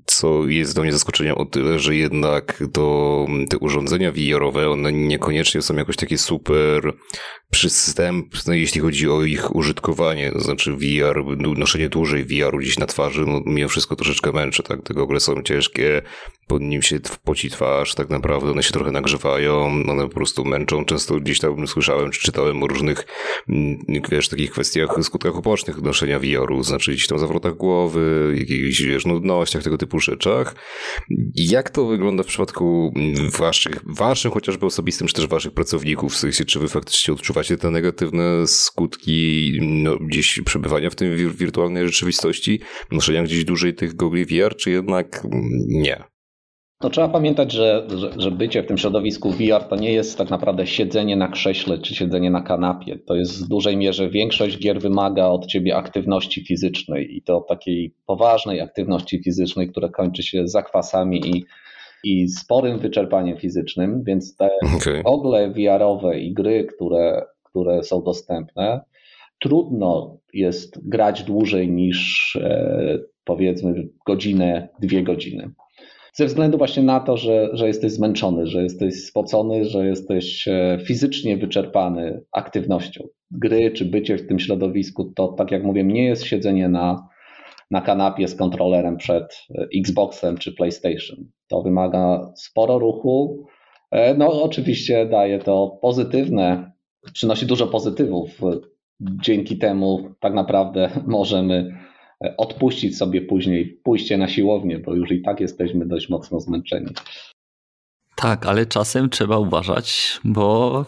co 0.05 0.47
jest 0.47 0.75
dla 0.75 0.83
mnie 0.83 0.93
zaskoczeniem 0.93 1.35
o 1.35 1.45
tyle, 1.45 1.79
że 1.79 1.97
jednak 1.97 2.63
to 2.73 3.27
te 3.49 3.59
urządzenia 3.59 4.13
VR-owe, 4.13 4.71
one 4.71 4.93
niekoniecznie 4.93 5.63
są 5.63 5.77
jakoś 5.77 5.97
takie 5.97 6.19
super 6.19 6.93
przystępne, 7.51 8.59
jeśli 8.59 8.81
chodzi 8.81 9.11
o 9.11 9.23
ich 9.23 9.55
użytkowanie. 9.55 10.33
To 10.33 10.41
znaczy 10.41 10.73
VR, 10.73 11.25
noszenie 11.57 11.89
dłużej 11.89 12.25
VR-u 12.25 12.59
gdzieś 12.59 12.79
na 12.79 12.87
twarzy, 12.87 13.25
no 13.27 13.41
mimo 13.47 13.69
wszystko 13.69 13.97
troszeczkę 13.97 14.33
męczy, 14.33 14.63
tak? 14.63 14.83
Te 14.83 14.95
gogle 14.95 15.21
są 15.21 15.43
ciężkie, 15.43 16.03
pod 16.47 16.63
nim 16.63 16.83
się 16.83 17.01
poci 17.25 17.51
twarz, 17.51 17.95
tak 17.95 18.11
naprawdę 18.11 18.51
one 18.51 18.63
się 18.63 18.73
trochę 18.73 18.91
nagrzewają, 18.91 19.65
one 19.65 20.03
po 20.03 20.15
prostu 20.15 20.45
męczą. 20.45 20.85
Często 20.85 21.21
gdzieś 21.21 21.39
tam 21.39 21.67
słyszałem, 21.67 22.11
czy 22.11 22.21
czytałem 22.21 22.63
o 22.63 22.67
różnych, 22.67 23.07
mm, 23.49 23.79
wiesz, 24.11 24.29
takich 24.29 24.51
kwestiach, 24.51 24.97
skutkach 25.03 25.37
ubocznych 25.37 25.83
noszenia 25.83 26.19
VR-u, 26.19 26.63
znaczy 26.63 26.93
gdzieś 26.93 27.07
tam 27.07 27.19
zawrotach 27.19 27.55
głowy, 27.55 28.35
jakichś, 28.39 28.83
wiesz, 28.83 29.07
nudnościach, 29.07 29.63
tego 29.63 29.79
typu 29.79 30.01
rzeczach. 30.01 30.55
Jak 31.35 31.71
to 31.71 31.87
wygląda 31.87 32.23
w 32.23 32.27
przypadku 32.27 32.95
waszych, 33.39 33.81
waszym 33.87 34.31
chociażby 34.31 34.67
osobistym, 34.67 35.07
czy 35.07 35.15
też 35.15 35.27
waszych 35.27 35.53
pracowników, 35.53 36.13
w 36.13 36.17
sensie, 36.17 36.45
czy 36.45 36.59
wy 36.59 36.69
faktycznie 36.69 37.15
odczuwacie 37.15 37.57
te 37.57 37.71
negatywne 37.71 38.47
skutki 38.47 39.53
no, 39.63 39.97
gdzieś 39.97 40.41
przebywania 40.45 40.91
w 40.91 40.95
tym 40.95 41.17
wirtualnej 41.37 41.87
rzeczywistości, 41.87 42.61
noszenia 42.93 43.23
gdzieś 43.23 43.45
dłużej 43.45 43.75
tych 43.75 43.97
gogli 43.97 44.25
VR, 44.25 44.57
czy 44.57 44.71
jednak 44.71 45.23
nie? 45.69 46.16
No, 46.83 46.91
trzeba 46.91 47.09
pamiętać, 47.09 47.53
że, 47.53 47.87
że, 47.97 48.11
że, 48.17 48.31
bycie 48.31 48.63
w 48.63 48.67
tym 48.67 48.79
środowisku 48.79 49.31
VR 49.31 49.65
to 49.69 49.77
nie 49.77 49.93
jest 49.93 50.19
tak 50.19 50.31
naprawdę 50.31 50.67
siedzenie 50.67 51.17
na 51.17 51.29
krześle 51.29 51.79
czy 51.79 51.95
siedzenie 51.95 52.31
na 52.31 52.43
kanapie. 52.43 52.99
To 52.99 53.15
jest 53.15 53.45
w 53.45 53.49
dużej 53.49 53.77
mierze 53.77 54.11
większość 54.11 54.59
gier 54.59 54.81
wymaga 54.81 55.27
od 55.27 55.47
ciebie 55.47 55.77
aktywności 55.77 56.45
fizycznej 56.45 57.17
i 57.17 57.23
to 57.23 57.41
takiej 57.41 57.95
poważnej 58.07 58.61
aktywności 58.61 59.23
fizycznej, 59.23 59.69
która 59.69 59.89
kończy 59.89 60.23
się 60.23 60.49
zakwasami 60.49 61.37
i, 61.37 61.45
i 62.05 62.29
sporym 62.29 62.79
wyczerpaniem 62.79 63.37
fizycznym, 63.37 64.05
więc 64.05 64.37
te 64.37 64.51
okay. 64.77 65.03
ogle 65.05 65.51
VR-owe 65.51 66.21
i 66.21 66.35
gry, 66.35 66.65
które, 66.65 67.25
które 67.45 67.83
są 67.83 68.03
dostępne, 68.03 68.81
trudno 69.39 70.17
jest 70.35 70.89
grać 70.89 71.23
dłużej 71.23 71.69
niż 71.69 72.37
e, 72.37 72.99
powiedzmy 73.25 73.89
godzinę, 74.07 74.69
dwie 74.81 75.03
godziny 75.03 75.51
ze 76.17 76.27
względu 76.27 76.59
właśnie 76.59 76.83
na 76.83 77.01
to, 77.01 77.17
że, 77.17 77.49
że 77.53 77.67
jesteś 77.67 77.93
zmęczony, 77.93 78.47
że 78.47 78.63
jesteś 78.63 79.05
spocony, 79.05 79.65
że 79.65 79.87
jesteś 79.87 80.49
e, 80.49 80.79
fizycznie 80.85 81.37
wyczerpany 81.37 82.23
aktywnością. 82.33 83.09
Gry 83.31 83.71
czy 83.71 83.85
bycie 83.85 84.19
w 84.19 84.27
tym 84.27 84.39
środowisku 84.39 85.13
to, 85.17 85.29
tak 85.29 85.51
jak 85.51 85.65
mówię, 85.65 85.85
nie 85.85 86.05
jest 86.05 86.25
siedzenie 86.25 86.69
na, 86.69 87.09
na 87.71 87.81
kanapie 87.81 88.29
z 88.29 88.35
kontrolerem 88.35 88.97
przed 88.97 89.47
e, 89.55 89.67
Xboxem 89.79 90.39
czy 90.39 90.53
PlayStation. 90.53 91.17
To 91.49 91.63
wymaga 91.63 92.33
sporo 92.37 92.79
ruchu. 92.79 93.47
E, 93.91 94.15
no, 94.15 94.43
oczywiście 94.43 95.07
daje 95.07 95.39
to 95.39 95.79
pozytywne, 95.83 96.73
przynosi 97.13 97.47
dużo 97.47 97.67
pozytywów. 97.67 98.41
Dzięki 99.01 99.59
temu 99.59 100.11
tak 100.21 100.35
naprawdę 100.35 100.91
możemy 101.07 101.86
odpuścić 102.37 102.97
sobie 102.97 103.23
później 103.23 103.81
pójście 103.85 104.19
na 104.19 104.29
siłownię, 104.29 104.79
bo 104.79 104.95
już 104.95 105.11
i 105.11 105.23
tak 105.23 105.41
jesteśmy 105.41 105.87
dość 105.87 106.09
mocno 106.09 106.41
zmęczeni. 106.41 106.95
Tak, 108.17 108.47
ale 108.47 108.67
czasem 108.67 109.11
trzeba 109.11 109.39
uważać, 109.39 110.21
bo 110.25 110.85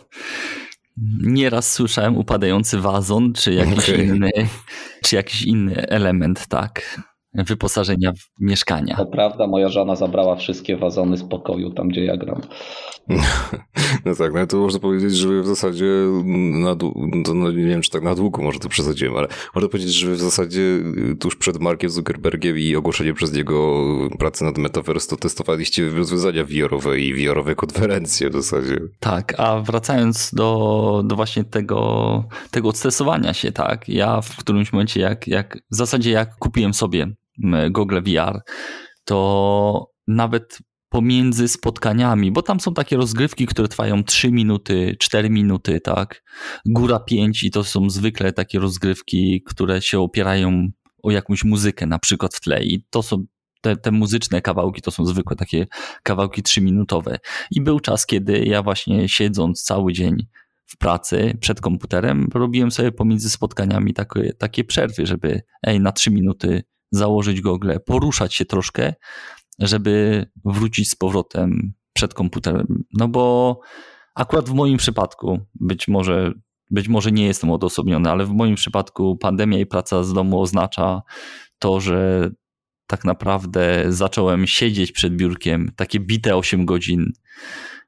nieraz 1.23 1.73
słyszałem 1.73 2.17
upadający 2.17 2.79
wazon, 2.79 3.33
czy 3.33 3.53
jakiś, 3.55 3.91
okay. 3.91 4.05
inny, 4.05 4.31
czy 5.05 5.17
jakiś 5.17 5.43
inny 5.43 5.89
element, 5.89 6.47
tak 6.47 7.03
wyposażenia 7.35 8.13
mieszkania. 8.41 8.97
To 8.97 9.07
prawda, 9.07 9.47
moja 9.47 9.69
żona 9.69 9.97
zabrała 9.97 10.37
wszystkie 10.37 10.77
wazony 10.77 11.17
z 11.17 11.25
pokoju, 11.25 11.71
tam 11.71 11.89
gdzie 11.89 12.05
ja 12.05 12.17
gram. 12.17 12.41
No 14.05 14.15
tak, 14.15 14.35
no 14.35 14.47
to 14.47 14.57
można 14.57 14.81
powiedzieć, 14.81 15.17
że 15.17 15.43
w 15.43 15.47
zasadzie 15.47 15.87
na, 16.25 16.77
to 17.25 17.35
no 17.35 17.51
nie 17.51 17.65
wiem, 17.65 17.83
czy 17.83 17.91
tak 17.91 18.03
na 18.03 18.15
długo 18.15 18.43
może 18.43 18.59
to 18.59 18.69
przesadziłem, 18.69 19.17
ale 19.17 19.29
można 19.55 19.69
powiedzieć, 19.69 19.95
że 19.95 20.13
w 20.13 20.21
zasadzie 20.21 20.61
tuż 21.21 21.37
przed 21.37 21.61
Markiem 21.61 21.91
Zuckerbergiem 21.91 22.59
i 22.59 22.77
ogłoszeniem 22.77 23.15
przez 23.15 23.33
niego 23.33 23.85
pracy 24.19 24.45
nad 24.45 24.59
Metaverse 24.59 25.09
to 25.09 25.17
testowaliście 25.17 25.91
rozwiązania 25.91 26.45
VR-owe 26.45 27.01
i 27.01 27.15
VR-owe 27.15 27.55
konferencje 27.55 28.31
w 28.31 28.33
zasadzie. 28.33 28.81
Tak, 29.01 29.41
a 29.41 29.61
wracając 29.61 30.35
do, 30.35 31.03
do 31.07 31.17
właśnie 31.17 31.45
tego, 31.45 32.25
tego 32.51 32.73
stresowania 32.73 33.35
się, 33.35 33.53
tak, 33.53 33.89
ja 33.89 34.21
w 34.21 34.37
którymś 34.37 34.73
momencie 34.73 35.01
jak, 35.01 35.29
jak 35.29 35.59
w 35.73 35.77
zasadzie 35.77 36.11
jak 36.11 36.37
kupiłem 36.37 36.75
sobie 36.75 37.07
Google 37.71 38.01
VR, 38.03 38.41
to 39.05 39.91
nawet 40.07 40.59
pomiędzy 40.89 41.49
spotkaniami, 41.49 42.33
bo 42.33 42.43
tam 42.43 42.61
są 42.61 42.75
takie 42.75 42.97
rozgrywki, 42.97 43.47
które 43.47 43.69
trwają 43.69 44.05
3 44.05 44.31
minuty, 44.33 44.97
4 44.99 45.31
minuty, 45.31 45.81
tak? 45.81 46.23
Góra 46.67 47.01
5 47.01 47.43
i 47.43 47.51
to 47.51 47.65
są 47.65 47.91
zwykle 47.91 48.33
takie 48.33 48.59
rozgrywki, 48.59 49.43
które 49.47 49.83
się 49.83 50.01
opierają 50.01 50.69
o 51.03 51.11
jakąś 51.11 51.45
muzykę 51.45 51.87
na 51.87 51.99
przykład 51.99 52.35
w 52.35 52.41
tle 52.41 52.65
i 52.65 52.85
to 52.91 53.03
są 53.03 53.25
te, 53.61 53.77
te 53.77 53.91
muzyczne 53.91 54.43
kawałki 54.43 54.83
to 54.83 54.91
są 54.91 55.07
zwykłe 55.07 55.37
takie 55.37 55.67
kawałki 56.03 56.43
trzyminutowe. 56.43 57.19
I 57.51 57.61
był 57.61 57.81
czas, 57.81 58.07
kiedy 58.07 58.45
ja 58.45 58.63
właśnie 58.63 59.09
siedząc 59.09 59.63
cały 59.63 59.93
dzień 59.93 60.27
w 60.67 60.79
pracy 60.79 61.37
przed 61.41 61.61
komputerem, 61.61 62.29
robiłem 62.35 62.71
sobie 62.71 62.93
pomiędzy 62.93 63.31
spotkaniami 63.31 63.95
takie, 63.95 64.33
takie 64.33 64.65
przerwy, 64.65 65.07
żeby 65.07 65.43
ej, 65.63 65.81
na 65.81 65.93
trzy 65.93 66.11
minuty 66.11 66.63
założyć 66.91 67.41
gogle, 67.41 67.81
poruszać 67.81 68.35
się 68.35 68.45
troszkę, 68.45 68.95
żeby 69.59 70.27
wrócić 70.45 70.91
z 70.91 70.95
powrotem 70.95 71.73
przed 71.93 72.15
komputerem. 72.15 72.85
No 72.95 73.09
bo 73.09 73.61
akurat 74.15 74.49
w 74.49 74.55
moim 74.55 74.77
przypadku, 74.77 75.41
być 75.55 75.89
może, 75.89 76.33
być 76.71 76.89
może 76.89 77.13
nie 77.13 77.27
jestem 77.27 77.51
odosobniony, 77.51 78.11
ale 78.11 78.27
w 78.27 78.31
moim 78.31 78.55
przypadku 78.55 79.17
pandemia 79.17 79.59
i 79.59 79.67
praca 79.67 80.05
z 80.05 80.13
domu 80.13 80.41
oznacza 80.41 81.03
to, 81.59 81.81
że 81.81 82.31
tak 82.87 83.05
naprawdę 83.05 83.85
zacząłem 83.89 84.47
siedzieć 84.47 84.93
przed 84.93 85.17
biurkiem 85.17 85.73
takie 85.77 86.01
bite 86.01 86.37
8 86.37 86.67
godzin, 86.67 87.13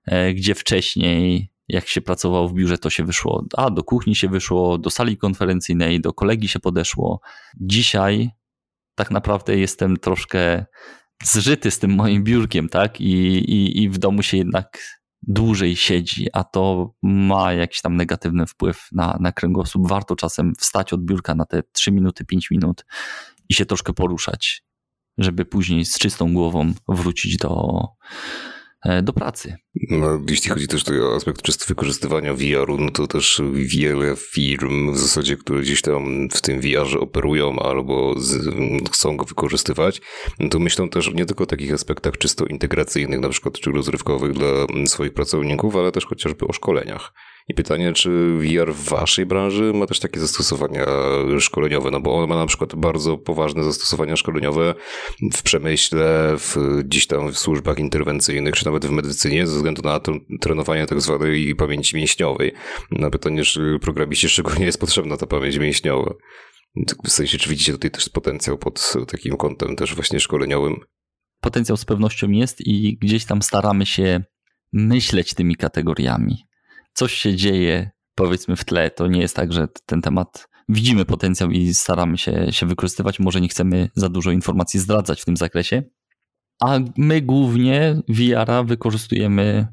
e, 0.06 0.34
gdzie 0.34 0.54
wcześniej 0.54 1.50
jak 1.68 1.88
się 1.88 2.00
pracowało 2.00 2.48
w 2.48 2.54
biurze, 2.54 2.78
to 2.78 2.90
się 2.90 3.04
wyszło, 3.04 3.44
a 3.56 3.70
do 3.70 3.82
kuchni 3.82 4.16
się 4.16 4.28
wyszło, 4.28 4.78
do 4.78 4.90
sali 4.90 5.16
konferencyjnej, 5.16 6.00
do 6.00 6.12
kolegi 6.12 6.48
się 6.48 6.60
podeszło. 6.60 7.20
Dzisiaj 7.60 8.30
tak 8.94 9.10
naprawdę 9.10 9.56
jestem 9.58 9.96
troszkę 9.96 10.64
zżyty 11.22 11.70
z 11.70 11.78
tym 11.78 11.94
moim 11.94 12.24
biurkiem, 12.24 12.68
tak? 12.68 13.00
I, 13.00 13.12
i, 13.52 13.82
i 13.82 13.90
w 13.90 13.98
domu 13.98 14.22
się 14.22 14.36
jednak 14.36 14.78
dłużej 15.22 15.76
siedzi, 15.76 16.26
a 16.32 16.44
to 16.44 16.94
ma 17.02 17.52
jakiś 17.52 17.80
tam 17.80 17.96
negatywny 17.96 18.46
wpływ 18.46 18.88
na, 18.92 19.18
na 19.20 19.32
kręgosłup. 19.32 19.88
Warto 19.88 20.16
czasem 20.16 20.52
wstać 20.58 20.92
od 20.92 21.04
biurka 21.04 21.34
na 21.34 21.44
te 21.44 21.62
3 21.72 21.92
minuty, 21.92 22.24
5 22.24 22.50
minut 22.50 22.84
i 23.48 23.54
się 23.54 23.66
troszkę 23.66 23.92
poruszać, 23.92 24.62
żeby 25.18 25.44
później 25.44 25.84
z 25.84 25.98
czystą 25.98 26.34
głową 26.34 26.72
wrócić 26.88 27.36
do, 27.36 27.84
do 29.02 29.12
pracy. 29.12 29.56
No, 29.90 30.20
jeśli 30.28 30.50
chodzi 30.50 30.68
też 30.68 30.84
o 30.88 31.16
aspekt 31.16 31.42
czysto 31.42 31.64
wykorzystywania 31.68 32.34
VR-u, 32.34 32.78
no 32.78 32.90
to 32.90 33.06
też 33.06 33.42
wiele 33.52 34.16
firm 34.16 34.92
w 34.92 34.98
zasadzie, 34.98 35.36
które 35.36 35.60
gdzieś 35.60 35.82
tam 35.82 36.28
w 36.28 36.40
tym 36.40 36.60
VR-ze 36.60 36.98
operują 36.98 37.58
albo 37.58 38.20
z, 38.20 38.48
chcą 38.92 39.16
go 39.16 39.24
wykorzystywać, 39.24 40.00
no 40.38 40.48
to 40.48 40.58
myślą 40.58 40.88
też 40.88 41.14
nie 41.14 41.26
tylko 41.26 41.44
o 41.44 41.46
takich 41.46 41.72
aspektach 41.72 42.18
czysto 42.18 42.46
integracyjnych, 42.46 43.20
na 43.20 43.28
przykład 43.28 43.54
czy 43.54 43.70
rozrywkowych 43.70 44.32
dla 44.32 44.66
swoich 44.86 45.12
pracowników, 45.12 45.76
ale 45.76 45.92
też 45.92 46.06
chociażby 46.06 46.46
o 46.46 46.52
szkoleniach. 46.52 47.12
I 47.48 47.54
pytanie, 47.54 47.92
czy 47.92 48.10
VR 48.38 48.74
w 48.74 48.88
waszej 48.88 49.26
branży 49.26 49.72
ma 49.74 49.86
też 49.86 50.00
takie 50.00 50.20
zastosowania 50.20 50.86
szkoleniowe, 51.38 51.90
no 51.90 52.00
bo 52.00 52.14
on 52.16 52.28
ma 52.28 52.36
na 52.36 52.46
przykład 52.46 52.74
bardzo 52.74 53.18
poważne 53.18 53.64
zastosowania 53.64 54.16
szkoleniowe 54.16 54.74
w 55.32 55.42
przemyśle, 55.42 56.34
w, 56.38 56.56
gdzieś 56.84 57.06
tam 57.06 57.32
w 57.32 57.38
służbach 57.38 57.78
interwencyjnych, 57.78 58.54
czy 58.54 58.64
nawet 58.64 58.86
w 58.86 58.90
medycynie, 58.90 59.46
ze 59.46 59.56
względu 59.56 59.82
na 59.82 60.00
to, 60.00 60.12
trenowanie 60.40 60.86
tak 60.86 61.00
zwanej 61.00 61.54
pamięci 61.54 61.96
mięśniowej. 61.96 62.52
Na 62.90 63.10
pytanie, 63.10 63.44
czy 63.44 63.78
programiście 63.80 64.28
szczególnie 64.28 64.64
jest 64.64 64.80
potrzebna 64.80 65.16
ta 65.16 65.26
pamięć 65.26 65.58
mięśniowa. 65.58 66.14
W 67.04 67.10
sensie, 67.10 67.38
czy 67.38 67.50
widzicie 67.50 67.72
tutaj 67.72 67.90
też 67.90 68.08
potencjał 68.08 68.58
pod 68.58 68.92
takim 69.06 69.36
kątem 69.36 69.76
też 69.76 69.94
właśnie 69.94 70.20
szkoleniowym? 70.20 70.80
Potencjał 71.40 71.76
z 71.76 71.84
pewnością 71.84 72.30
jest 72.30 72.60
i 72.60 72.98
gdzieś 72.98 73.24
tam 73.24 73.42
staramy 73.42 73.86
się 73.86 74.22
myśleć 74.72 75.34
tymi 75.34 75.56
kategoriami 75.56 76.49
coś 76.92 77.14
się 77.14 77.36
dzieje, 77.36 77.90
powiedzmy 78.14 78.56
w 78.56 78.64
tle. 78.64 78.90
To 78.90 79.06
nie 79.06 79.20
jest 79.20 79.36
tak, 79.36 79.52
że 79.52 79.68
ten 79.86 80.02
temat 80.02 80.48
widzimy 80.68 81.04
potencjał 81.04 81.50
i 81.50 81.74
staramy 81.74 82.18
się, 82.18 82.46
się 82.50 82.66
wykorzystywać. 82.66 83.20
Może 83.20 83.40
nie 83.40 83.48
chcemy 83.48 83.90
za 83.94 84.08
dużo 84.08 84.30
informacji 84.30 84.80
zdradzać 84.80 85.22
w 85.22 85.24
tym 85.24 85.36
zakresie. 85.36 85.82
A 86.62 86.78
my 86.96 87.20
głównie 87.22 88.02
VR-a 88.08 88.62
wykorzystujemy 88.62 89.66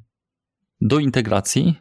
do 0.82 1.00
integracji 1.00 1.76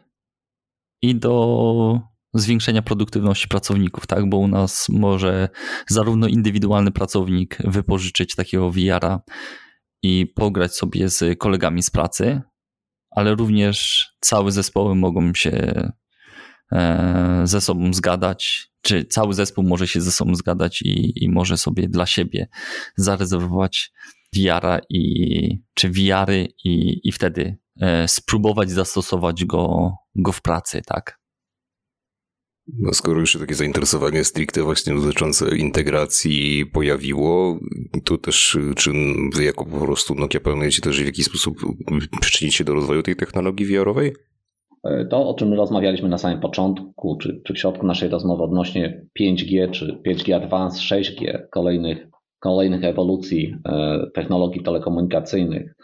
i 1.01 1.15
do 1.15 1.99
zwiększenia 2.33 2.81
produktywności 2.81 3.47
pracowników, 3.47 4.07
tak? 4.07 4.29
Bo 4.29 4.37
u 4.37 4.47
nas 4.47 4.89
może 4.89 5.49
zarówno 5.87 6.27
indywidualny 6.27 6.91
pracownik 6.91 7.57
wypożyczyć 7.63 8.35
takiego 8.35 8.71
VR-a 8.71 9.21
i 10.03 10.25
pograć 10.35 10.75
sobie 10.75 11.09
z 11.09 11.39
kolegami 11.39 11.83
z 11.83 11.89
pracy, 11.89 12.41
ale 13.17 13.35
również 13.35 14.07
całe 14.19 14.51
zespoły 14.51 14.95
mogą 14.95 15.33
się 15.33 15.83
e, 16.71 17.41
ze 17.43 17.61
sobą 17.61 17.93
zgadać, 17.93 18.69
czy 18.81 19.05
cały 19.05 19.33
zespół 19.33 19.63
może 19.63 19.87
się 19.87 20.01
ze 20.01 20.11
sobą 20.11 20.35
zgadać 20.35 20.81
i, 20.81 21.23
i 21.23 21.29
może 21.29 21.57
sobie 21.57 21.87
dla 21.87 22.05
siebie 22.05 22.47
zarezerwować 22.95 23.91
VR-a 24.35 24.79
i, 24.89 25.61
czy 25.73 25.89
VR-y 25.89 26.47
i, 26.63 26.99
i 27.03 27.11
wtedy 27.11 27.57
e, 27.81 28.07
spróbować 28.07 28.71
zastosować 28.71 29.45
go, 29.45 29.93
go 30.15 30.31
w 30.31 30.41
pracy, 30.41 30.81
tak? 30.85 31.19
No 32.79 32.93
skoro 32.93 33.19
już 33.19 33.37
takie 33.39 33.55
zainteresowanie 33.55 34.23
stricte 34.23 34.63
właśnie 34.63 34.95
dotyczące 34.95 35.57
integracji 35.57 36.65
pojawiło, 36.65 37.59
to 38.03 38.17
też 38.17 38.57
czy 38.75 38.91
wy 39.35 39.43
jako 39.43 39.65
po 39.65 39.79
prostu 39.79 40.15
Nokia 40.15 40.39
planujecie 40.39 40.81
też 40.81 41.01
w 41.01 41.05
jakiś 41.05 41.25
sposób 41.25 41.57
przyczynić 42.21 42.55
się 42.55 42.63
do 42.63 42.73
rozwoju 42.73 43.03
tej 43.03 43.15
technologii 43.15 43.65
VR-owej? 43.65 44.13
E, 44.83 45.05
to, 45.05 45.29
o 45.29 45.33
czym 45.33 45.53
rozmawialiśmy 45.53 46.09
na 46.09 46.17
samym 46.17 46.39
początku, 46.39 47.17
czy, 47.21 47.41
czy 47.45 47.53
w 47.53 47.59
środku 47.59 47.85
naszej 47.85 48.09
rozmowy 48.09 48.43
odnośnie 48.43 49.05
5G, 49.19 49.71
czy 49.71 50.01
5G 50.07 50.33
Advanced, 50.33 50.81
6G, 50.81 51.37
kolejnych, 51.51 52.07
kolejnych 52.39 52.83
ewolucji 52.83 53.55
e, 53.65 53.99
technologii 54.15 54.63
telekomunikacyjnych, 54.63 55.75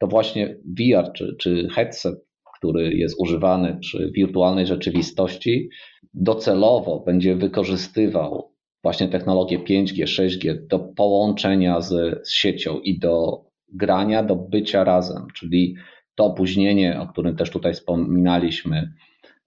to 0.00 0.06
właśnie 0.06 0.56
VR, 0.78 1.12
czy, 1.12 1.36
czy 1.38 1.68
headset, 1.74 2.14
który 2.58 2.94
jest 2.94 3.14
używany 3.18 3.78
przy 3.80 4.10
wirtualnej 4.14 4.66
rzeczywistości, 4.66 5.68
docelowo 6.14 7.00
będzie 7.00 7.36
wykorzystywał 7.36 8.54
właśnie 8.82 9.08
technologię 9.08 9.58
5G, 9.58 10.04
6G 10.04 10.66
do 10.66 10.78
połączenia 10.78 11.80
z, 11.80 12.20
z 12.28 12.32
siecią 12.32 12.80
i 12.80 12.98
do 12.98 13.44
grania, 13.72 14.22
do 14.22 14.36
bycia 14.36 14.84
razem, 14.84 15.26
czyli 15.34 15.74
to 16.14 16.24
opóźnienie, 16.24 17.00
o 17.00 17.06
którym 17.06 17.36
też 17.36 17.50
tutaj 17.50 17.74
wspominaliśmy, 17.74 18.92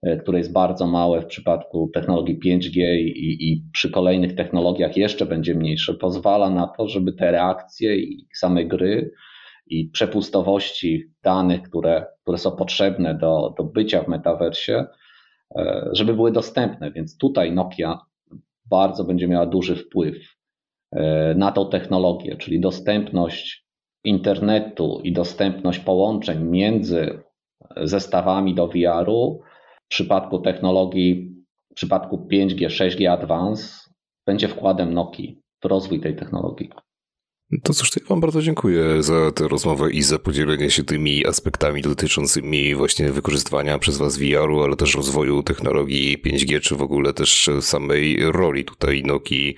e, 0.02 0.16
które 0.16 0.38
jest 0.38 0.52
bardzo 0.52 0.86
małe 0.86 1.20
w 1.20 1.26
przypadku 1.26 1.90
technologii 1.94 2.40
5G 2.40 2.80
i, 2.98 3.50
i, 3.50 3.64
przy 3.72 3.90
kolejnych 3.90 4.34
technologiach 4.34 4.96
jeszcze 4.96 5.26
będzie 5.26 5.54
mniejsze, 5.54 5.94
pozwala 5.94 6.50
na 6.50 6.66
to, 6.66 6.88
żeby 6.88 7.12
te 7.12 7.30
reakcje 7.30 7.96
i 7.96 8.26
same 8.34 8.64
gry 8.64 9.10
i 9.66 9.90
przepustowości 9.90 11.04
danych, 11.22 11.62
które, 11.62 12.06
które 12.22 12.38
są 12.38 12.50
potrzebne 12.56 13.14
do, 13.14 13.54
do 13.58 13.64
bycia 13.64 14.02
w 14.02 14.08
metaversie, 14.08 14.84
żeby 15.92 16.14
były 16.14 16.32
dostępne. 16.32 16.90
Więc 16.90 17.18
tutaj 17.18 17.52
Nokia 17.52 17.98
bardzo 18.70 19.04
będzie 19.04 19.28
miała 19.28 19.46
duży 19.46 19.76
wpływ 19.76 20.16
e, 20.92 21.34
na 21.34 21.52
tą 21.52 21.70
technologię, 21.70 22.36
czyli 22.36 22.60
dostępność 22.60 23.68
internetu 24.04 25.00
i 25.04 25.12
dostępność 25.12 25.78
połączeń 25.78 26.44
między 26.44 27.22
zestawami 27.76 28.54
do 28.54 28.68
VR-u 28.68 29.40
w 29.84 29.88
przypadku 29.88 30.38
technologii, 30.38 31.44
w 31.70 31.74
przypadku 31.74 32.28
5G, 32.32 32.66
6G 32.66 33.06
Advance 33.06 33.90
będzie 34.26 34.48
wkładem 34.48 34.94
Nokii 34.94 35.40
w 35.62 35.64
rozwój 35.64 36.00
tej 36.00 36.16
technologii. 36.16 36.70
To 37.62 37.74
cóż, 37.74 37.90
to 37.90 38.00
ja 38.00 38.06
Wam 38.08 38.20
bardzo 38.20 38.42
dziękuję 38.42 39.02
za 39.02 39.32
tę 39.32 39.48
rozmowę 39.48 39.90
i 39.90 40.02
za 40.02 40.18
podzielenie 40.18 40.70
się 40.70 40.84
tymi 40.84 41.26
aspektami 41.26 41.82
dotyczącymi 41.82 42.74
właśnie 42.74 43.12
wykorzystywania 43.12 43.78
przez 43.78 43.96
Was 43.96 44.18
VR-u, 44.18 44.62
ale 44.62 44.76
też 44.76 44.94
rozwoju 44.94 45.42
technologii 45.42 46.22
5G, 46.26 46.60
czy 46.60 46.76
w 46.76 46.82
ogóle 46.82 47.12
też 47.12 47.50
samej 47.60 48.18
roli 48.32 48.64
tutaj 48.64 49.02
Nokii 49.02 49.56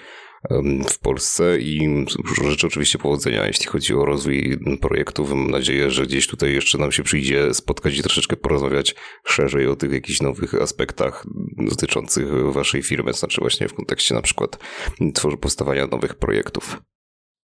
w 0.89 0.99
Polsce 0.99 1.61
i 1.61 2.05
życzę 2.45 2.67
oczywiście 2.67 2.99
powodzenia, 2.99 3.47
jeśli 3.47 3.67
chodzi 3.67 3.95
o 3.95 4.05
rozwój 4.05 4.59
projektów. 4.81 5.31
Mam 5.31 5.51
nadzieję, 5.51 5.91
że 5.91 6.07
gdzieś 6.07 6.27
tutaj 6.27 6.55
jeszcze 6.55 6.79
nam 6.79 6.93
się 6.93 7.03
przyjdzie 7.03 7.55
spotkać 7.55 7.99
i 7.99 8.03
troszeczkę 8.03 8.37
porozmawiać 8.37 8.95
szerzej 9.27 9.67
o 9.67 9.77
tych 9.77 9.93
jakichś 9.93 10.21
nowych 10.21 10.55
aspektach 10.55 11.27
dotyczących 11.59 12.53
waszej 12.53 12.83
firmy, 12.83 13.13
znaczy 13.13 13.41
właśnie 13.41 13.69
w 13.69 13.75
kontekście 13.75 14.15
na 14.15 14.23
przykład 14.23 14.59
powstawania 15.41 15.87
nowych 15.87 16.15
projektów. 16.15 16.77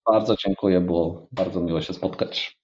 Bardzo 0.07 0.37
dziękuję, 0.37 0.81
było 0.81 1.29
bardzo 1.33 1.61
miło 1.61 1.83
się 1.83 1.93
spotkać. 1.93 2.57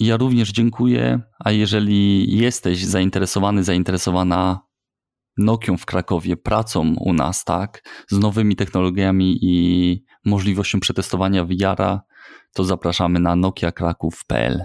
Ja 0.00 0.16
również 0.16 0.52
dziękuję, 0.52 1.20
a 1.38 1.50
jeżeli 1.50 2.32
jesteś 2.36 2.84
zainteresowany, 2.84 3.64
zainteresowana 3.64 4.60
Nokią 5.36 5.76
w 5.76 5.86
Krakowie, 5.86 6.36
pracą 6.36 6.94
u 7.00 7.12
nas, 7.12 7.44
tak, 7.44 7.82
z 8.08 8.18
nowymi 8.18 8.56
technologiami 8.56 9.38
i 9.42 10.04
możliwością 10.24 10.80
przetestowania 10.80 11.44
VR-a, 11.44 12.00
to 12.54 12.64
zapraszamy 12.64 13.20
na 13.20 13.36
nokiakraków.pl. 13.36 14.64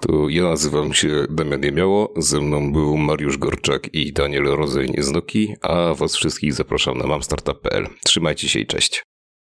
To 0.00 0.28
ja 0.28 0.42
nazywam 0.42 0.92
się 0.94 1.26
Damian 1.30 1.62
Jemiało, 1.62 2.14
ze 2.16 2.40
mną 2.40 2.72
był 2.72 2.96
Mariusz 2.96 3.38
Gorczak 3.38 3.94
i 3.94 4.12
Daniel 4.12 4.44
Rodzeń 4.44 4.94
z 4.98 5.10
Noki, 5.10 5.54
a 5.62 5.94
was 5.94 6.16
wszystkich 6.16 6.54
zapraszam 6.54 6.98
na 6.98 7.06
mamstartup.pl. 7.06 7.86
Trzymajcie 8.04 8.48
się 8.48 8.60
i 8.60 8.66
cześć. 8.66 9.02